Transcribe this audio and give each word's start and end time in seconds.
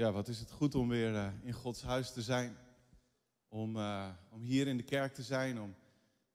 Ja, 0.00 0.12
wat 0.12 0.28
is 0.28 0.38
het 0.38 0.50
goed 0.50 0.74
om 0.74 0.88
weer 0.88 1.12
uh, 1.12 1.28
in 1.42 1.52
Gods 1.52 1.82
huis 1.82 2.12
te 2.12 2.22
zijn. 2.22 2.56
Om, 3.48 3.76
uh, 3.76 4.08
om 4.30 4.42
hier 4.42 4.66
in 4.66 4.76
de 4.76 4.82
kerk 4.82 5.14
te 5.14 5.22
zijn, 5.22 5.60
om 5.60 5.74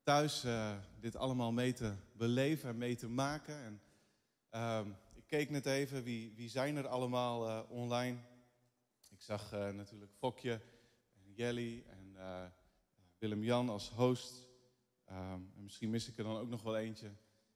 thuis 0.04 0.46
uh, 0.46 0.76
dit 1.00 1.16
allemaal 1.16 1.52
mee 1.52 1.74
te 1.74 1.94
beleven 2.14 2.70
en 2.70 2.78
mee 2.78 2.96
te 2.96 3.08
maken. 3.08 3.56
En, 3.64 3.82
ehm, 4.50 4.90
ik 5.14 5.24
keek 5.28 5.50
net 5.50 5.66
even, 5.66 6.04
wie, 6.04 6.34
wie 6.36 6.50
zijn 6.50 6.76
er 6.76 6.88
allemaal 6.88 7.66
online? 7.70 8.18
Ik 9.10 9.22
zag 9.22 9.52
natuurlijk 9.52 10.12
Fokje, 10.12 10.62
en 11.14 11.34
Jelly 11.34 11.84
en 11.88 12.18
Willem-Jan 13.18 13.70
als 13.70 13.90
host. 13.90 14.48
Um, 15.10 15.52
en 15.56 15.64
misschien 15.64 15.90
mis 15.90 16.08
ik 16.08 16.18
er 16.18 16.24
dan 16.24 16.38
ook 16.38 16.50
nog 16.50 16.62
wel 16.62 16.78
eentje. 16.78 17.08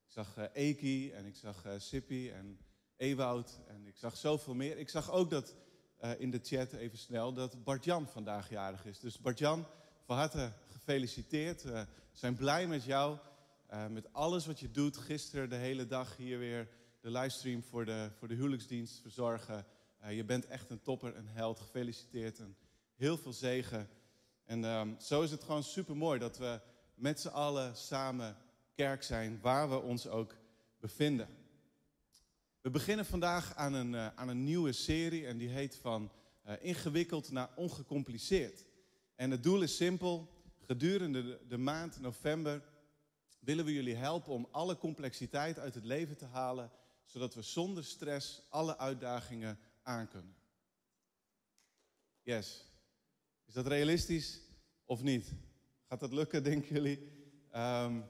Ik 0.06 0.12
zag 0.12 0.38
Eki 0.54 1.12
en 1.12 1.26
ik 1.26 1.36
zag 1.36 1.66
Sippy 1.78 2.30
en 2.30 2.60
Ewoud 2.98 3.60
en 3.68 3.88
ik 3.88 3.98
zag 3.98 4.18
zoveel 4.18 4.56
meer. 4.56 4.78
Ik 4.78 4.90
zag 4.90 5.12
ook 5.12 5.30
dat 5.30 5.56
uh, 6.02 6.20
in 6.20 6.32
de 6.32 6.40
chat 6.44 6.74
even 6.74 6.98
snel 6.98 7.34
dat 7.34 7.64
Bart-Jan 7.64 8.08
vandaag 8.08 8.50
jarig 8.50 8.86
is. 8.86 9.00
Dus 9.00 9.20
Bart-Jan, 9.20 9.66
van 10.06 10.18
harte 10.18 10.52
gefeliciteerd. 10.68 11.64
We 11.64 11.88
zijn 12.12 12.36
blij 12.36 12.68
met 12.68 12.84
jou, 12.84 13.18
uh, 13.72 13.88
met 13.88 14.14
alles 14.14 14.46
wat 14.46 14.60
je 14.60 14.72
doet. 14.72 14.98
Gisteren 14.98 15.50
de 15.50 15.56
hele 15.56 15.86
dag 15.86 16.18
hier 16.18 16.40
weer 16.40 16.68
de 17.02 17.12
livestream 17.12 17.64
voor 17.64 17.86
de, 17.86 18.10
voor 18.18 18.28
de 18.28 18.34
huwelijksdienst 18.34 19.02
verzorgen. 19.02 19.66
Je 20.10 20.24
bent 20.24 20.46
echt 20.46 20.70
een 20.70 20.82
topper, 20.82 21.16
een 21.16 21.28
held. 21.28 21.60
Gefeliciteerd 21.60 22.40
en 22.40 22.56
heel 22.96 23.18
veel 23.18 23.34
zegen. 23.34 23.90
En 24.46 24.64
um, 24.64 24.96
zo 25.00 25.22
is 25.22 25.32
het 25.32 25.44
gewoon 25.44 25.64
super 25.64 25.98
mooi 25.98 26.20
dat 26.20 26.38
we 26.38 26.62
met 26.94 27.20
z'n 27.20 27.28
allen 27.28 27.76
samen 27.76 28.38
kerk 28.76 29.04
zijn, 29.04 29.40
waar 29.42 29.70
we 29.70 29.82
ons 29.82 30.08
ook 30.08 30.36
bevinden. 30.80 31.28
We 32.62 32.70
beginnen 32.70 33.06
vandaag 33.06 33.56
aan 33.56 33.74
een, 33.74 33.94
uh, 33.94 34.08
aan 34.16 34.28
een 34.28 34.44
nieuwe 34.44 34.72
serie 34.72 35.26
en 35.26 35.38
die 35.38 35.50
heet 35.50 35.76
van 35.76 36.12
uh, 36.48 36.54
ingewikkeld 36.60 37.32
naar 37.32 37.50
ongecompliceerd. 37.56 38.66
En 39.16 39.32
het 39.32 39.44
doel 39.44 39.62
is 39.62 39.76
simpel. 39.76 40.38
Gedurende 40.66 41.48
de, 41.48 41.58
maand 41.58 42.00
november 42.00 42.64
willen 43.40 43.66
we 43.66 43.74
jullie 43.74 43.96
helpen 43.96 44.34
om 44.34 44.48
alle 44.52 44.78
complexiteit 44.78 45.60
uit 45.60 45.74
het 45.74 45.84
leven 45.84 46.18
te 46.18 46.26
halen, 46.26 46.72
zodat 47.06 47.34
we 47.36 47.42
zonder 47.42 47.84
stress 47.84 48.42
alle 48.50 48.78
uitdagingen 48.78 49.60
aankunnen. 49.82 50.36
Yes. 52.22 52.66
Is 53.46 53.54
dat 53.54 53.68
realistisch 53.68 54.42
of 54.86 55.02
niet? 55.02 55.34
Gaat 55.88 56.00
dat 56.00 56.14
lukken, 56.14 56.44
denken 56.52 56.74
jullie? 56.74 57.12
Um, 57.56 58.06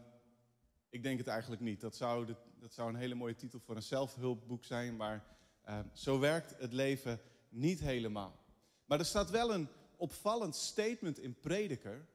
ik 0.89 1.03
denk 1.03 1.17
het 1.17 1.27
eigenlijk 1.27 1.61
niet. 1.61 1.81
Dat 1.81 1.95
zou, 1.95 2.25
de, 2.25 2.35
dat 2.59 2.73
zou 2.73 2.89
een 2.89 2.95
hele 2.95 3.15
mooie 3.15 3.35
titel 3.35 3.59
voor 3.59 3.75
een 3.75 3.83
zelfhulpboek 3.83 4.63
zijn, 4.63 4.95
maar 4.95 5.25
uh, 5.67 5.79
zo 5.93 6.19
werkt 6.19 6.55
het 6.59 6.73
leven 6.73 7.19
niet 7.49 7.79
helemaal. 7.79 8.39
Maar 8.85 8.99
er 8.99 9.05
staat 9.05 9.29
wel 9.29 9.53
een 9.53 9.67
opvallend 9.95 10.55
statement 10.55 11.19
in 11.19 11.39
Prediker, 11.39 12.07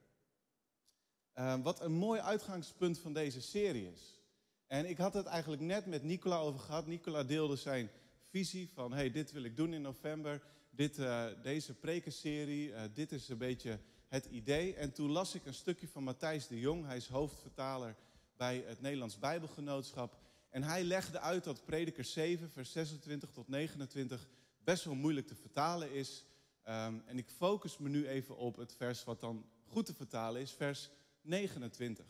uh, 1.35 1.55
wat 1.63 1.81
een 1.81 1.91
mooi 1.91 2.19
uitgangspunt 2.19 2.99
van 2.99 3.13
deze 3.13 3.41
serie 3.41 3.91
is. 3.91 4.21
En 4.67 4.89
ik 4.89 4.97
had 4.97 5.13
het 5.13 5.25
eigenlijk 5.25 5.61
net 5.61 5.85
met 5.85 6.03
Nicola 6.03 6.37
over 6.37 6.59
gehad. 6.59 6.87
Nicola 6.87 7.23
deelde 7.23 7.55
zijn 7.55 7.89
visie 8.29 8.69
van, 8.73 8.93
hey, 8.93 9.11
dit 9.11 9.31
wil 9.31 9.43
ik 9.43 9.57
doen 9.57 9.73
in 9.73 9.81
november, 9.81 10.43
dit, 10.69 10.97
uh, 10.97 11.25
deze 11.43 11.73
prekenserie, 11.73 12.73
dit 12.93 13.11
is 13.11 13.29
een 13.29 13.37
beetje 13.37 13.79
het 14.07 14.25
idee. 14.25 14.75
En 14.75 14.91
toen 14.91 15.11
las 15.11 15.35
ik 15.35 15.45
een 15.45 15.53
stukje 15.53 15.87
van 15.87 16.03
Matthijs 16.03 16.47
de 16.47 16.59
Jong, 16.59 16.85
hij 16.85 16.97
is 16.97 17.07
hoofdvertaler 17.07 17.95
bij 18.37 18.63
het 18.67 18.81
Nederlands 18.81 19.19
Bijbelgenootschap. 19.19 20.24
En 20.55 20.63
hij 20.63 20.83
legde 20.83 21.19
uit 21.19 21.43
dat 21.43 21.65
Prediker 21.65 22.05
7, 22.05 22.51
vers 22.51 22.71
26 22.71 23.31
tot 23.31 23.47
29 23.47 24.27
best 24.63 24.83
wel 24.83 24.95
moeilijk 24.95 25.27
te 25.27 25.35
vertalen 25.35 25.91
is. 25.91 26.25
Um, 26.67 27.03
en 27.05 27.17
ik 27.17 27.29
focus 27.29 27.77
me 27.77 27.89
nu 27.89 28.07
even 28.07 28.37
op 28.37 28.55
het 28.55 28.75
vers 28.75 29.03
wat 29.03 29.19
dan 29.19 29.45
goed 29.65 29.85
te 29.85 29.93
vertalen 29.93 30.41
is, 30.41 30.51
vers 30.51 30.89
29. 31.21 32.05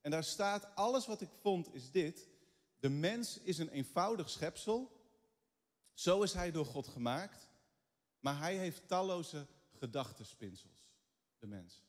En 0.00 0.10
daar 0.10 0.24
staat, 0.24 0.74
alles 0.74 1.06
wat 1.06 1.20
ik 1.20 1.28
vond 1.40 1.74
is 1.74 1.90
dit. 1.90 2.28
De 2.80 2.88
mens 2.88 3.40
is 3.40 3.58
een 3.58 3.68
eenvoudig 3.68 4.30
schepsel. 4.30 5.02
Zo 5.92 6.22
is 6.22 6.32
hij 6.32 6.50
door 6.50 6.66
God 6.66 6.88
gemaakt. 6.88 7.50
Maar 8.20 8.38
hij 8.38 8.56
heeft 8.56 8.88
talloze 8.88 9.46
gedachtenspinsels, 9.78 10.92
de 11.38 11.46
mens. 11.46 11.82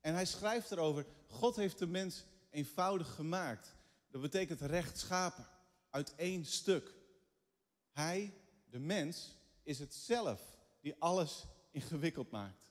En 0.00 0.14
hij 0.14 0.26
schrijft 0.26 0.70
erover, 0.70 1.06
God 1.26 1.56
heeft 1.56 1.78
de 1.78 1.86
mens 1.86 2.24
eenvoudig 2.50 3.14
gemaakt. 3.14 3.76
Dat 4.14 4.22
betekent 4.22 4.60
rechtschapen, 4.60 5.46
uit 5.90 6.14
één 6.14 6.44
stuk. 6.44 6.94
Hij, 7.90 8.34
de 8.70 8.78
mens, 8.78 9.36
is 9.62 9.78
het 9.78 9.94
zelf 9.94 10.58
die 10.80 10.94
alles 10.98 11.46
ingewikkeld 11.70 12.30
maakt. 12.30 12.68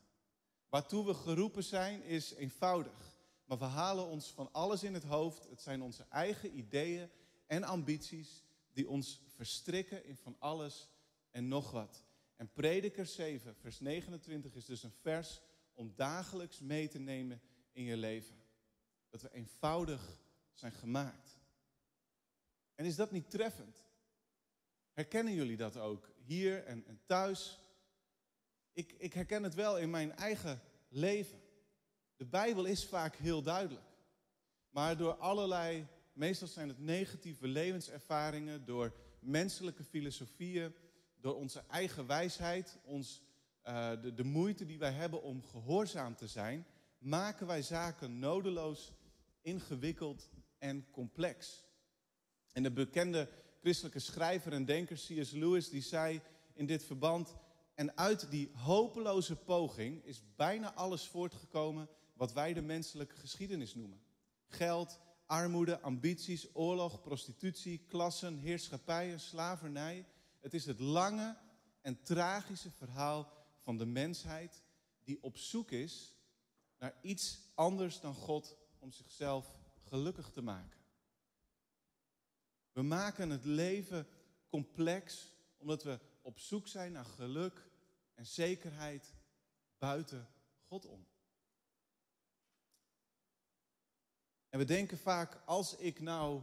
Waartoe 0.70 1.06
we 1.06 1.14
geroepen 1.14 1.64
zijn 1.64 2.04
is 2.04 2.34
eenvoudig. 2.34 3.18
Maar 3.46 3.58
we 3.58 3.66
halen 3.66 4.06
ons 4.06 4.31
van 4.31 4.52
alles 4.52 4.84
in 4.84 4.94
het 4.94 5.04
hoofd. 5.04 5.50
Het 5.50 5.62
zijn 5.62 5.81
onze 5.81 6.06
eigen 6.09 6.58
ideeën 6.58 7.09
en 7.48 7.64
ambities 7.64 8.44
die 8.72 8.90
ons 8.90 9.22
verstrikken 9.36 10.06
in 10.06 10.18
van 10.18 10.36
alles 10.40 10.90
en 11.31 11.48
nog 11.48 11.72
wat. 11.72 12.06
En 12.36 12.52
Prediker 12.52 13.06
7, 13.06 13.56
vers 13.56 13.80
29 13.80 14.56
is 14.56 14.66
dus 14.66 14.84
een 14.84 14.96
vers 15.02 15.42
om 15.74 15.94
dagelijks 15.96 16.60
mee 16.60 16.88
te 16.88 17.00
nemen 17.00 17.42
in 17.72 17.84
je 17.84 17.98
leven. 17.98 18.36
Dat 19.10 19.22
we 19.22 19.34
eenvoudig 19.34 20.22
zijn 20.54 20.72
gemaakt. 20.72 21.33
En 22.84 22.90
is 22.90 22.96
dat 22.96 23.12
niet 23.12 23.30
treffend? 23.30 23.84
Herkennen 24.92 25.34
jullie 25.34 25.58
dat 25.58 25.78
ook 25.78 26.10
hier 26.24 26.64
en, 26.64 27.02
thuis? 27.06 27.60
Ik, 28.74 28.96
ik 28.98 29.14
herken 29.14 29.44
het 29.44 29.54
wel 29.54 29.78
in 29.78 29.90
mijn 29.90 30.16
eigen 30.16 30.62
leven. 30.90 31.40
De 32.16 32.26
Bijbel 32.26 32.66
is 32.66 32.86
vaak 32.86 33.16
heel 33.16 33.42
duidelijk. 33.42 33.86
Maar 34.70 34.98
door 34.98 35.14
allerlei, 35.14 35.88
meestal 36.14 36.48
zijn 36.48 36.68
het 36.68 36.80
negatieve 36.80 37.48
levenservaringen, 37.48 38.66
door 38.66 38.94
menselijke 39.20 39.84
filosofieën, 39.84 40.74
door 41.20 41.36
onze 41.36 41.64
eigen 41.68 42.08
wijsheid, 42.08 42.78
ons, 42.84 43.22
uh, 43.66 44.02
de, 44.02 44.14
de 44.14 44.24
moeite 44.24 44.66
die 44.66 44.80
wij 44.80 44.92
hebben 44.92 45.22
om 45.22 45.44
gehoorzaam 45.44 46.16
te 46.16 46.28
zijn, 46.28 46.66
maken 46.98 47.48
wij 47.48 47.62
zaken 47.62 48.20
nodeloos 48.20 48.94
ingewikkeld 49.42 50.30
en 50.58 50.90
complex. 50.92 51.62
En 52.53 52.64
de 52.64 52.72
bekende 52.72 53.30
christelijke 53.59 54.00
schrijver 54.00 54.53
en 54.53 54.66
denker 54.66 54.96
C.S. 54.96 55.31
Lewis 55.31 55.69
die 55.69 55.81
zei 55.81 56.22
in 56.53 56.66
dit 56.66 56.84
verband: 56.84 57.36
en 57.75 57.97
uit 57.97 58.30
die 58.30 58.52
hopeloze 58.53 59.36
poging 59.36 60.06
is 60.06 60.22
bijna 60.36 60.74
alles 60.74 61.08
voortgekomen 61.08 61.88
wat 62.13 62.34
wij 62.34 62.53
de 62.53 62.62
menselijke 62.62 63.16
geschiedenis 63.16 63.75
noemen: 63.75 64.02
geld, 64.47 65.00
armoede, 65.25 65.80
ambities, 65.80 66.47
oorlog, 66.53 67.02
prostitutie, 67.02 67.86
klassen, 67.88 68.38
heerschappijen, 68.38 69.19
slavernij. 69.19 70.06
Het 70.40 70.53
is 70.53 70.66
het 70.66 70.80
lange 70.80 71.38
en 71.81 72.02
tragische 72.02 72.72
verhaal 72.72 73.34
van 73.59 73.78
de 73.78 73.86
mensheid 73.86 74.63
die 75.03 75.18
op 75.22 75.38
zoek 75.38 75.72
is 75.72 76.16
naar 76.80 76.94
iets 77.02 77.40
anders 77.56 78.00
dan 78.00 78.13
God 78.13 78.58
om 78.80 78.92
zichzelf 78.92 79.56
gelukkig 79.81 80.31
te 80.31 80.42
maken. 80.42 80.83
We 82.74 82.82
maken 82.82 83.30
het 83.30 83.46
leven 83.46 84.08
complex 84.50 85.32
omdat 85.58 85.84
we 85.84 86.00
op 86.22 86.40
zoek 86.40 86.68
zijn 86.68 86.92
naar 86.92 87.06
geluk 87.06 87.68
en 88.14 88.26
zekerheid 88.26 89.14
buiten 89.78 90.28
God 90.68 90.86
om. 90.86 91.06
En 94.50 94.60
we 94.60 94.66
denken 94.66 94.98
vaak, 94.98 95.42
als 95.46 95.76
ik 95.76 96.00
nou, 96.00 96.42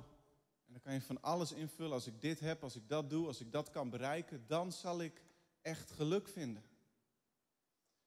en 0.67 0.73
dan 0.73 0.81
kan 0.81 0.93
je 0.93 1.01
van 1.01 1.23
alles 1.23 1.53
invullen, 1.53 1.93
als 1.93 2.07
ik 2.07 2.21
dit 2.21 2.41
heb, 2.41 2.63
als 2.63 2.77
ik 2.77 2.89
dat 2.89 3.11
doe, 3.11 3.27
als 3.27 3.41
ik 3.41 3.53
dat 3.53 3.71
kan 3.71 3.91
bereiken, 3.91 4.45
dan 4.47 4.73
zal 4.73 5.01
ik 5.01 5.23
echt 5.63 5.91
geluk 5.91 6.29
vinden. 6.29 6.65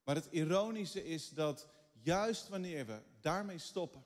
Maar 0.03 0.15
het 0.15 0.27
ironische 0.31 1.05
is 1.05 1.29
dat 1.29 1.67
juist 1.91 2.47
wanneer 2.47 2.85
we 2.85 3.01
daarmee 3.21 3.57
stoppen, 3.57 4.05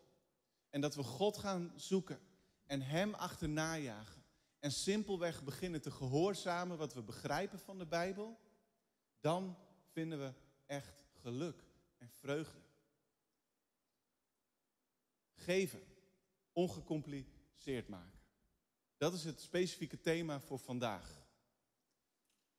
en 0.70 0.82
dat 0.82 0.96
we 0.96 1.04
God 1.04 1.38
gaan 1.38 1.74
zoeken 1.76 2.20
en 2.68 2.82
Hem 2.82 3.14
achterna 3.14 3.78
jagen. 3.78 4.24
En 4.60 4.72
simpelweg 4.72 5.44
beginnen 5.44 5.82
te 5.82 5.92
gehoorzamen 5.92 6.78
wat 6.78 6.94
we 6.94 7.02
begrijpen 7.02 7.60
van 7.60 7.78
de 7.78 7.86
Bijbel. 7.86 8.40
Dan 9.20 9.58
vinden 9.92 10.20
we 10.20 10.34
echt 10.66 11.04
geluk 11.22 11.64
en 11.98 12.10
vreugde. 12.10 12.60
Geven, 15.34 15.84
ongecompliceerd 16.54 17.88
maken. 17.88 18.20
Dat 18.98 19.14
is 19.14 19.24
het 19.24 19.42
specifieke 19.42 20.00
thema 20.02 20.40
voor 20.40 20.60
vandaag. 20.60 21.26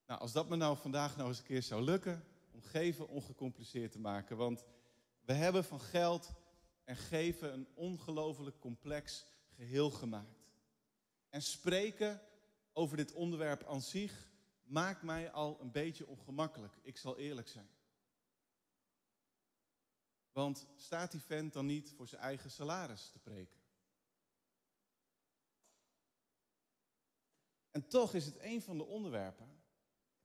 Nou, 0.07 0.21
als 0.21 0.33
dat 0.33 0.49
me 0.49 0.57
nou 0.57 0.77
vandaag 0.77 1.17
nou 1.17 1.29
eens 1.29 1.39
een 1.39 1.45
keer 1.45 1.63
zou 1.63 1.83
lukken, 1.83 2.25
om 2.51 2.63
geven 2.63 3.09
ongecompliceerd 3.09 3.93
te 3.93 3.99
maken. 3.99 4.37
Want 4.37 4.65
we 5.21 5.33
hebben 5.33 5.65
van 5.65 5.81
geld 5.81 6.33
en 6.85 6.97
geven 6.97 7.53
een 7.53 7.69
ongelooflijk 7.75 8.59
complex 8.59 9.27
geheel 9.59 9.91
gemaakt. 9.91 10.47
En 11.29 11.43
spreken 11.43 12.23
over 12.73 12.97
dit 12.97 13.13
onderwerp 13.13 13.65
aan 13.65 13.83
zich 13.83 14.31
maakt 14.63 15.03
mij 15.03 15.31
al 15.31 15.61
een 15.61 15.71
beetje 15.71 16.07
ongemakkelijk. 16.07 16.79
Ik 16.83 16.97
zal 16.97 17.19
eerlijk 17.19 17.49
zijn. 17.49 17.69
Want 20.33 20.67
staat 20.77 21.11
die 21.11 21.21
vent 21.21 21.53
dan 21.53 21.67
niet 21.67 21.91
voor 21.91 22.09
zijn 22.09 22.23
eigen 22.23 22.51
salaris 22.51 23.11
te 23.11 23.19
preken? 23.19 23.59
En 27.71 27.89
toch 27.89 28.15
is 28.15 28.25
het 28.25 28.39
een 28.41 28.63
van 28.63 28.79
de 28.79 28.85
onderwerpen 28.85 29.63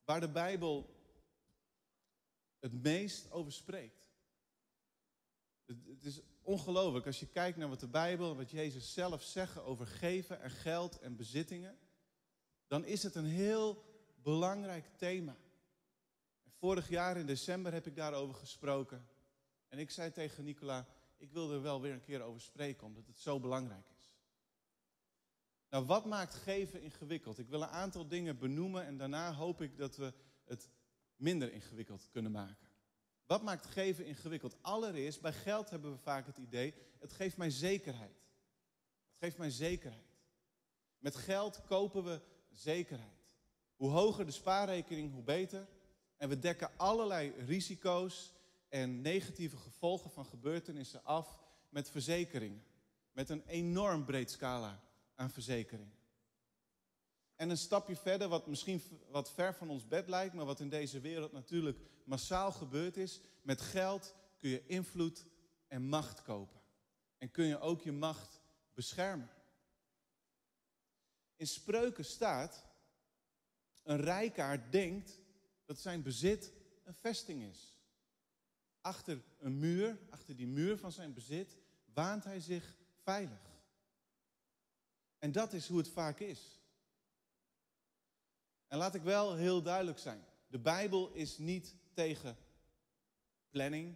waar 0.04 0.20
de 0.20 0.32
Bijbel 0.32 1.02
het 2.60 2.74
meest 2.74 3.32
over 3.32 3.52
spreekt. 3.52 4.12
Het, 5.66 6.04
is 6.04 6.22
ongelooflijk 6.44 7.06
als 7.06 7.20
je 7.20 7.28
kijkt 7.28 7.58
naar 7.58 7.70
wat 7.70 7.80
de 7.80 7.88
Bijbel 7.88 8.32
en 8.32 8.38
wat 8.38 8.52
Jezus 8.52 8.94
zelf 8.94 9.24
zegt 9.24 9.60
over 9.60 9.88
geven 9.88 10.42
en 10.42 10.52
geld 10.52 11.00
en 11.00 11.16
bezittingen. 11.16 11.78
Dan 12.68 12.86
is 12.86 13.04
het 13.04 13.16
een 13.16 13.26
heel 13.26 13.84
belangrijk 14.22 14.86
thema. 14.98 15.38
vorig 16.58 16.90
jaar 16.90 17.18
in 17.18 17.26
december 17.26 17.74
heb 17.74 17.88
ik 17.88 17.96
daarover 17.96 18.36
gesproken. 18.36 19.08
En 19.68 19.80
ik 19.80 19.92
zei 19.92 20.12
tegen 20.12 20.44
Nicola, 20.44 20.88
ik 21.18 21.32
wil 21.32 21.52
er 21.52 21.62
wel 21.62 21.82
weer 21.82 21.94
een 21.94 22.02
keer 22.02 22.22
over 22.22 22.42
spreken, 22.42 22.88
omdat 22.88 23.08
het 23.08 23.20
zo 23.20 23.40
belangrijk 23.40 23.90
is. 23.98 24.14
Nou, 25.70 25.86
wat 25.86 26.06
maakt 26.06 26.34
geven 26.34 26.82
ingewikkeld? 26.82 27.38
Ik 27.38 27.50
wil 27.50 27.62
een 27.62 27.68
aantal 27.68 28.08
dingen 28.08 28.38
benoemen 28.38 28.86
en 28.86 28.98
daarna 28.98 29.34
hoop 29.34 29.62
ik 29.62 29.78
dat 29.78 29.96
we 29.96 30.14
het 30.46 30.70
minder 31.16 31.54
ingewikkeld 31.54 32.10
kunnen 32.12 32.32
maken. 32.32 32.63
Wat 33.34 33.44
maakt 33.44 33.66
geven 33.66 34.06
ingewikkeld? 34.06 34.56
Allereerst, 34.62 35.22
bij 35.22 35.34
geld 35.34 35.70
hebben 35.70 35.92
we 35.92 35.98
vaak 35.98 36.26
het 36.26 36.38
idee, 36.38 36.74
het 37.00 37.14
geeft 37.14 37.38
mij 37.38 37.50
zekerheid. 37.50 38.16
Het 39.10 39.18
geeft 39.20 39.38
mij 39.38 39.50
zekerheid. 39.50 40.18
Met 41.00 41.16
geld 41.16 41.62
kopen 41.66 42.04
we 42.04 42.22
zekerheid. 42.52 43.26
Hoe 43.76 43.90
hoger 43.90 44.26
de 44.26 44.32
spaarrekening, 44.32 45.14
hoe 45.14 45.24
beter. 45.24 45.68
En 46.18 46.30
we 46.30 46.40
dekken 46.40 46.72
allerlei 46.78 47.34
risico's 47.46 48.34
en 48.70 49.02
negatieve 49.02 49.58
gevolgen 49.58 50.12
van 50.12 50.26
gebeurtenissen 50.26 51.04
af 51.04 51.40
met 51.70 51.90
verzekeringen. 51.90 52.64
Met 53.12 53.30
een 53.30 53.44
enorm 53.46 54.06
breed 54.06 54.32
scala 54.32 54.84
aan 55.16 55.30
verzekeringen. 55.30 56.03
En 57.44 57.50
een 57.50 57.58
stapje 57.58 57.96
verder, 57.96 58.28
wat 58.28 58.48
misschien 58.48 58.82
wat 59.10 59.32
ver 59.32 59.54
van 59.54 59.70
ons 59.70 59.88
bed 59.88 60.08
lijkt, 60.08 60.34
maar 60.34 60.46
wat 60.46 60.60
in 60.60 60.70
deze 60.70 61.00
wereld 61.00 61.32
natuurlijk 61.32 61.80
massaal 62.04 62.52
gebeurd 62.52 62.98
is. 62.98 63.22
Met 63.42 63.62
geld 63.62 64.16
kun 64.38 64.50
je 64.50 64.66
invloed 64.66 65.26
en 65.68 65.82
macht 65.82 66.22
kopen. 66.22 66.62
En 67.18 67.32
kun 67.32 67.46
je 67.46 67.60
ook 67.60 67.82
je 67.82 67.92
macht 67.92 68.42
beschermen. 68.74 69.30
In 71.36 71.48
spreuken 71.48 72.06
staat, 72.06 72.66
een 73.84 74.02
rijkaard 74.02 74.72
denkt 74.72 75.22
dat 75.66 75.80
zijn 75.80 76.04
bezit 76.04 76.54
een 76.84 76.94
vesting 76.94 77.44
is. 77.44 77.80
Achter 78.82 79.24
een 79.40 79.60
muur, 79.60 80.00
achter 80.10 80.36
die 80.36 80.48
muur 80.48 80.78
van 80.78 80.92
zijn 80.92 81.14
bezit, 81.14 81.58
waant 81.94 82.24
hij 82.24 82.40
zich 82.40 82.78
veilig. 83.02 83.62
En 85.20 85.32
dat 85.32 85.54
is 85.54 85.68
hoe 85.68 85.78
het 85.78 85.90
vaak 85.90 86.20
is. 86.20 86.62
En 88.74 88.80
laat 88.80 88.96
ik 88.96 89.02
wel 89.02 89.36
heel 89.36 89.62
duidelijk 89.62 90.00
zijn. 90.00 90.26
De 90.48 90.60
Bijbel 90.60 91.12
is 91.12 91.38
niet 91.38 91.76
tegen 91.94 92.38
planning, 93.50 93.96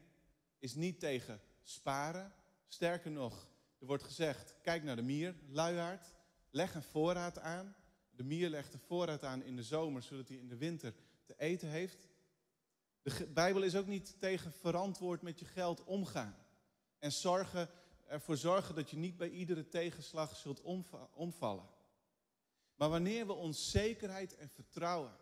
is 0.60 0.76
niet 0.76 1.00
tegen 1.00 1.42
sparen. 1.64 2.34
Sterker 2.68 3.12
nog, 3.12 3.48
er 3.80 3.86
wordt 3.86 4.04
gezegd, 4.04 4.56
kijk 4.62 4.84
naar 4.84 4.96
de 4.96 5.02
mier, 5.02 5.36
luiaard, 5.48 6.14
leg 6.50 6.76
een 6.76 6.84
voorraad 6.84 7.40
aan. 7.40 7.76
De 8.12 8.24
mier 8.24 8.50
legt 8.50 8.74
een 8.74 8.80
voorraad 8.80 9.24
aan 9.24 9.44
in 9.44 9.56
de 9.56 9.64
zomer, 9.64 10.02
zodat 10.02 10.28
hij 10.28 10.38
in 10.38 10.48
de 10.48 10.58
winter 10.58 10.94
te 11.26 11.36
eten 11.38 11.70
heeft. 11.70 12.08
De 13.02 13.28
Bijbel 13.34 13.62
is 13.62 13.76
ook 13.76 13.88
niet 13.88 14.20
tegen 14.20 14.52
verantwoord 14.52 15.22
met 15.22 15.40
je 15.40 15.46
geld 15.46 15.84
omgaan. 15.84 16.36
En 17.00 17.12
zorgen, 17.12 17.70
ervoor 18.06 18.38
zorgen 18.38 18.76
dat 18.76 18.90
je 18.90 18.98
niet 18.98 19.18
bij 19.18 19.30
iedere 19.30 19.68
tegenslag 19.68 20.36
zult 20.36 20.62
omvallen. 21.14 21.76
Maar 22.78 22.90
wanneer 22.90 23.28
we 23.28 23.34
ons 23.34 23.72
zekerheid 23.72 24.36
en 24.36 24.50
vertrouwen 24.50 25.16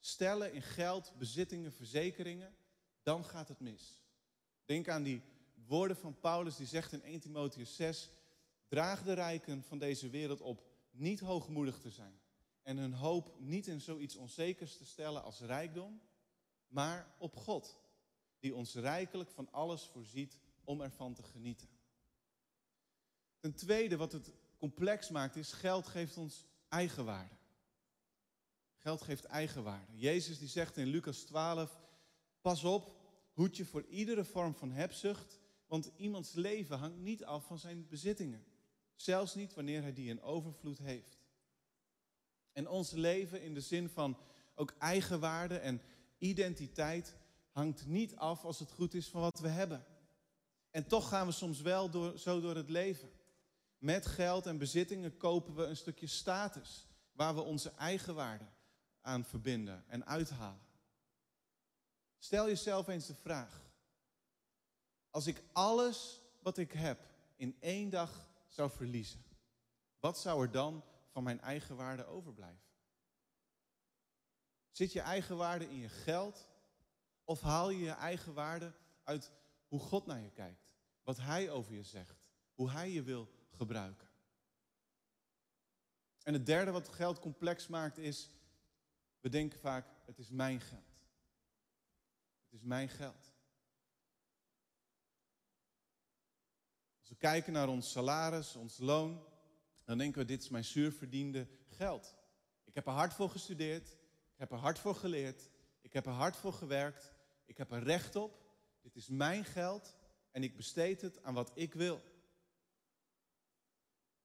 stellen 0.00 0.52
in 0.52 0.62
geld, 0.62 1.12
bezittingen, 1.18 1.72
verzekeringen, 1.72 2.54
dan 3.02 3.24
gaat 3.24 3.48
het 3.48 3.60
mis. 3.60 4.02
Denk 4.64 4.88
aan 4.88 5.02
die 5.02 5.22
woorden 5.66 5.96
van 5.96 6.20
Paulus 6.20 6.56
die 6.56 6.66
zegt 6.66 6.92
in 6.92 7.02
1 7.02 7.20
Timotheus 7.20 7.76
6, 7.76 8.10
draag 8.68 9.02
de 9.02 9.12
rijken 9.12 9.62
van 9.62 9.78
deze 9.78 10.10
wereld 10.10 10.40
op 10.40 10.62
niet 10.90 11.20
hoogmoedig 11.20 11.78
te 11.78 11.90
zijn 11.90 12.20
en 12.62 12.76
hun 12.76 12.92
hoop 12.92 13.34
niet 13.38 13.66
in 13.66 13.80
zoiets 13.80 14.16
onzekers 14.16 14.76
te 14.76 14.84
stellen 14.84 15.22
als 15.22 15.40
rijkdom, 15.40 16.00
maar 16.68 17.14
op 17.18 17.36
God, 17.36 17.78
die 18.38 18.54
ons 18.54 18.74
rijkelijk 18.74 19.30
van 19.30 19.52
alles 19.52 19.82
voorziet 19.82 20.38
om 20.64 20.80
ervan 20.80 21.14
te 21.14 21.22
genieten. 21.22 21.68
Ten 23.38 23.54
tweede, 23.54 23.96
wat 23.96 24.12
het 24.12 24.32
complex 24.58 25.08
maakt, 25.08 25.36
is 25.36 25.52
geld 25.52 25.86
geeft 25.86 26.16
ons 26.16 26.46
eigenwaarde. 26.70 27.34
Geld 28.76 29.02
geeft 29.02 29.24
eigenwaarde. 29.24 29.98
Jezus 29.98 30.38
die 30.38 30.48
zegt 30.48 30.76
in 30.76 30.86
Lucas 30.86 31.18
12, 31.18 31.80
pas 32.40 32.64
op, 32.64 32.94
hoed 33.32 33.56
je 33.56 33.64
voor 33.64 33.84
iedere 33.84 34.24
vorm 34.24 34.54
van 34.54 34.70
hebzucht, 34.70 35.40
want 35.66 35.90
iemands 35.96 36.32
leven 36.32 36.78
hangt 36.78 36.98
niet 36.98 37.24
af 37.24 37.46
van 37.46 37.58
zijn 37.58 37.86
bezittingen. 37.88 38.44
Zelfs 38.94 39.34
niet 39.34 39.54
wanneer 39.54 39.82
hij 39.82 39.92
die 39.92 40.08
in 40.08 40.22
overvloed 40.22 40.78
heeft. 40.78 41.18
En 42.52 42.68
ons 42.68 42.90
leven 42.90 43.42
in 43.42 43.54
de 43.54 43.60
zin 43.60 43.88
van 43.88 44.18
ook 44.54 44.74
eigenwaarde 44.78 45.58
en 45.58 45.82
identiteit 46.18 47.16
hangt 47.50 47.86
niet 47.86 48.16
af 48.16 48.44
als 48.44 48.58
het 48.58 48.70
goed 48.70 48.94
is 48.94 49.08
van 49.08 49.20
wat 49.20 49.40
we 49.40 49.48
hebben. 49.48 49.84
En 50.70 50.86
toch 50.86 51.08
gaan 51.08 51.26
we 51.26 51.32
soms 51.32 51.60
wel 51.60 51.90
door, 51.90 52.18
zo 52.18 52.40
door 52.40 52.56
het 52.56 52.70
leven. 52.70 53.10
Met 53.80 54.06
geld 54.06 54.46
en 54.46 54.58
bezittingen 54.58 55.16
kopen 55.16 55.54
we 55.54 55.64
een 55.64 55.76
stukje 55.76 56.06
status 56.06 56.86
waar 57.12 57.34
we 57.34 57.40
onze 57.40 57.70
eigen 57.70 58.14
waarde 58.14 58.44
aan 59.00 59.24
verbinden 59.24 59.84
en 59.88 60.06
uithalen. 60.06 60.66
Stel 62.18 62.46
jezelf 62.46 62.88
eens 62.88 63.06
de 63.06 63.14
vraag: 63.14 63.62
als 65.10 65.26
ik 65.26 65.42
alles 65.52 66.20
wat 66.42 66.58
ik 66.58 66.72
heb 66.72 67.00
in 67.36 67.56
één 67.60 67.90
dag 67.90 68.28
zou 68.48 68.70
verliezen, 68.70 69.24
wat 70.00 70.18
zou 70.18 70.42
er 70.42 70.50
dan 70.50 70.84
van 71.08 71.22
mijn 71.22 71.40
eigen 71.40 71.76
waarde 71.76 72.04
overblijven? 72.04 72.68
Zit 74.70 74.92
je 74.92 75.00
eigen 75.00 75.36
waarde 75.36 75.70
in 75.70 75.78
je 75.78 75.88
geld 75.88 76.48
of 77.24 77.40
haal 77.40 77.70
je 77.70 77.78
je 77.78 77.90
eigen 77.90 78.34
waarde 78.34 78.72
uit 79.04 79.32
hoe 79.68 79.80
God 79.80 80.06
naar 80.06 80.20
je 80.20 80.30
kijkt, 80.30 80.68
wat 81.02 81.16
Hij 81.16 81.50
over 81.50 81.74
je 81.74 81.82
zegt, 81.82 82.28
hoe 82.54 82.70
Hij 82.70 82.90
je 82.90 83.02
wil 83.02 83.28
gebruiken. 83.60 84.08
En 86.22 86.32
het 86.32 86.46
derde 86.46 86.70
wat 86.70 86.88
geld 86.88 87.18
complex 87.18 87.66
maakt 87.66 87.98
is, 87.98 88.30
we 89.20 89.28
denken 89.28 89.60
vaak, 89.60 89.86
het 90.06 90.18
is 90.18 90.30
mijn 90.30 90.60
geld. 90.60 90.98
Het 92.44 92.52
is 92.52 92.62
mijn 92.62 92.88
geld. 92.88 93.32
Als 97.00 97.08
we 97.08 97.14
kijken 97.16 97.52
naar 97.52 97.68
ons 97.68 97.90
salaris, 97.90 98.56
ons 98.56 98.78
loon, 98.78 99.24
dan 99.84 99.98
denken 99.98 100.20
we, 100.20 100.26
dit 100.26 100.42
is 100.42 100.48
mijn 100.48 100.64
zuurverdiende 100.64 101.48
geld. 101.66 102.16
Ik 102.64 102.74
heb 102.74 102.86
er 102.86 102.92
hard 102.92 103.14
voor 103.14 103.30
gestudeerd, 103.30 103.88
ik 104.32 104.38
heb 104.38 104.50
er 104.50 104.58
hard 104.58 104.78
voor 104.78 104.94
geleerd, 104.94 105.50
ik 105.80 105.92
heb 105.92 106.06
er 106.06 106.12
hard 106.12 106.36
voor 106.36 106.52
gewerkt, 106.52 107.12
ik 107.44 107.56
heb 107.56 107.72
er 107.72 107.82
recht 107.82 108.16
op. 108.16 108.42
Dit 108.80 108.96
is 108.96 109.08
mijn 109.08 109.44
geld 109.44 109.96
en 110.30 110.42
ik 110.42 110.56
besteed 110.56 111.00
het 111.00 111.22
aan 111.22 111.34
wat 111.34 111.50
ik 111.54 111.74
wil. 111.74 112.02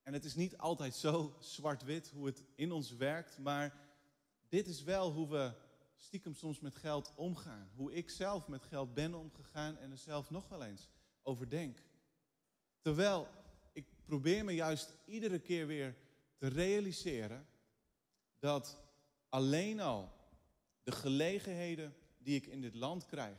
En 0.06 0.14
het 0.14 0.26
is 0.26 0.36
niet 0.36 0.58
altijd 0.58 0.96
zo 0.96 1.36
zwart-wit 1.40 2.10
hoe 2.10 2.26
het 2.26 2.44
in 2.56 2.72
ons 2.72 2.92
werkt, 2.92 3.38
maar 3.38 3.78
dit 4.48 4.68
is 4.68 4.84
wel 4.84 5.12
hoe 5.12 5.30
we 5.30 5.54
stiekem 5.96 6.34
soms 6.34 6.60
met 6.60 6.76
geld 6.76 7.14
omgaan. 7.16 7.70
Hoe 7.76 7.94
ik 7.94 8.10
zelf 8.10 8.48
met 8.48 8.64
geld 8.64 8.94
ben 8.94 9.14
omgegaan 9.14 9.78
en 9.78 9.92
er 9.92 9.98
zelf 9.98 10.30
nog 10.30 10.48
wel 10.48 10.64
eens 10.64 10.90
over 11.24 11.50
denk. 11.50 11.84
Terwijl 12.82 13.28
ik 13.74 13.86
probeer 14.06 14.46
me 14.46 14.52
juist 14.52 14.94
iedere 15.06 15.40
keer 15.40 15.68
weer 15.68 15.96
te 16.38 16.48
realiseren 16.48 17.48
dat 18.40 18.78
alleen 19.30 19.80
al 19.80 20.12
de 20.84 20.92
gelegenheden 20.92 21.96
die 22.18 22.36
ik 22.36 22.46
in 22.46 22.62
dit 22.62 22.76
land 22.76 23.06
krijg 23.06 23.38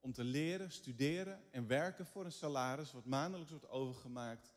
om 0.00 0.12
te 0.12 0.24
leren, 0.24 0.72
studeren 0.72 1.42
en 1.50 1.66
werken 1.66 2.06
voor 2.06 2.24
een 2.24 2.32
salaris 2.32 2.92
wat 2.92 3.04
maandelijks 3.04 3.50
wordt 3.50 3.68
overgemaakt, 3.68 4.50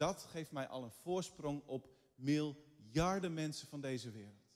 dat 0.00 0.22
geeft 0.22 0.52
mij 0.52 0.68
al 0.68 0.84
een 0.84 0.90
voorsprong 0.90 1.62
op 1.66 1.88
miljarden 2.14 3.34
mensen 3.34 3.68
van 3.68 3.80
deze 3.80 4.10
wereld. 4.10 4.48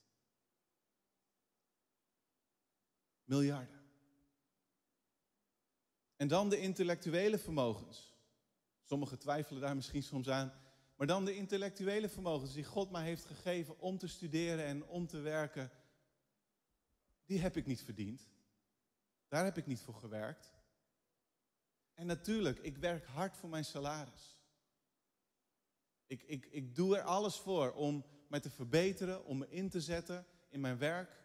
Miljarden. 3.24 3.82
En 6.16 6.28
dan 6.28 6.48
de 6.48 6.58
intellectuele 6.60 7.38
vermogens. 7.38 8.14
Sommigen 8.82 9.18
twijfelen 9.18 9.60
daar 9.60 9.74
misschien 9.74 10.02
soms 10.02 10.28
aan. 10.28 10.52
Maar 10.96 11.06
dan 11.06 11.24
de 11.24 11.34
intellectuele 11.34 12.08
vermogens 12.08 12.52
die 12.52 12.64
God 12.64 12.90
mij 12.90 13.04
heeft 13.04 13.24
gegeven 13.24 13.78
om 13.78 13.98
te 13.98 14.08
studeren 14.08 14.64
en 14.64 14.86
om 14.86 15.06
te 15.06 15.18
werken. 15.20 15.70
die 17.24 17.40
heb 17.40 17.56
ik 17.56 17.66
niet 17.66 17.82
verdiend. 17.82 18.28
Daar 19.28 19.44
heb 19.44 19.56
ik 19.56 19.66
niet 19.66 19.80
voor 19.80 19.94
gewerkt. 19.94 20.52
En 21.94 22.06
natuurlijk, 22.06 22.58
ik 22.58 22.76
werk 22.76 23.06
hard 23.06 23.36
voor 23.36 23.48
mijn 23.48 23.64
salaris. 23.64 24.33
Ik, 26.06 26.22
ik, 26.22 26.46
ik 26.46 26.74
doe 26.74 26.96
er 26.96 27.02
alles 27.02 27.36
voor 27.36 27.72
om 27.72 28.04
mij 28.28 28.40
te 28.40 28.50
verbeteren, 28.50 29.24
om 29.24 29.38
me 29.38 29.48
in 29.48 29.68
te 29.68 29.80
zetten 29.80 30.26
in 30.48 30.60
mijn 30.60 30.78
werk. 30.78 31.22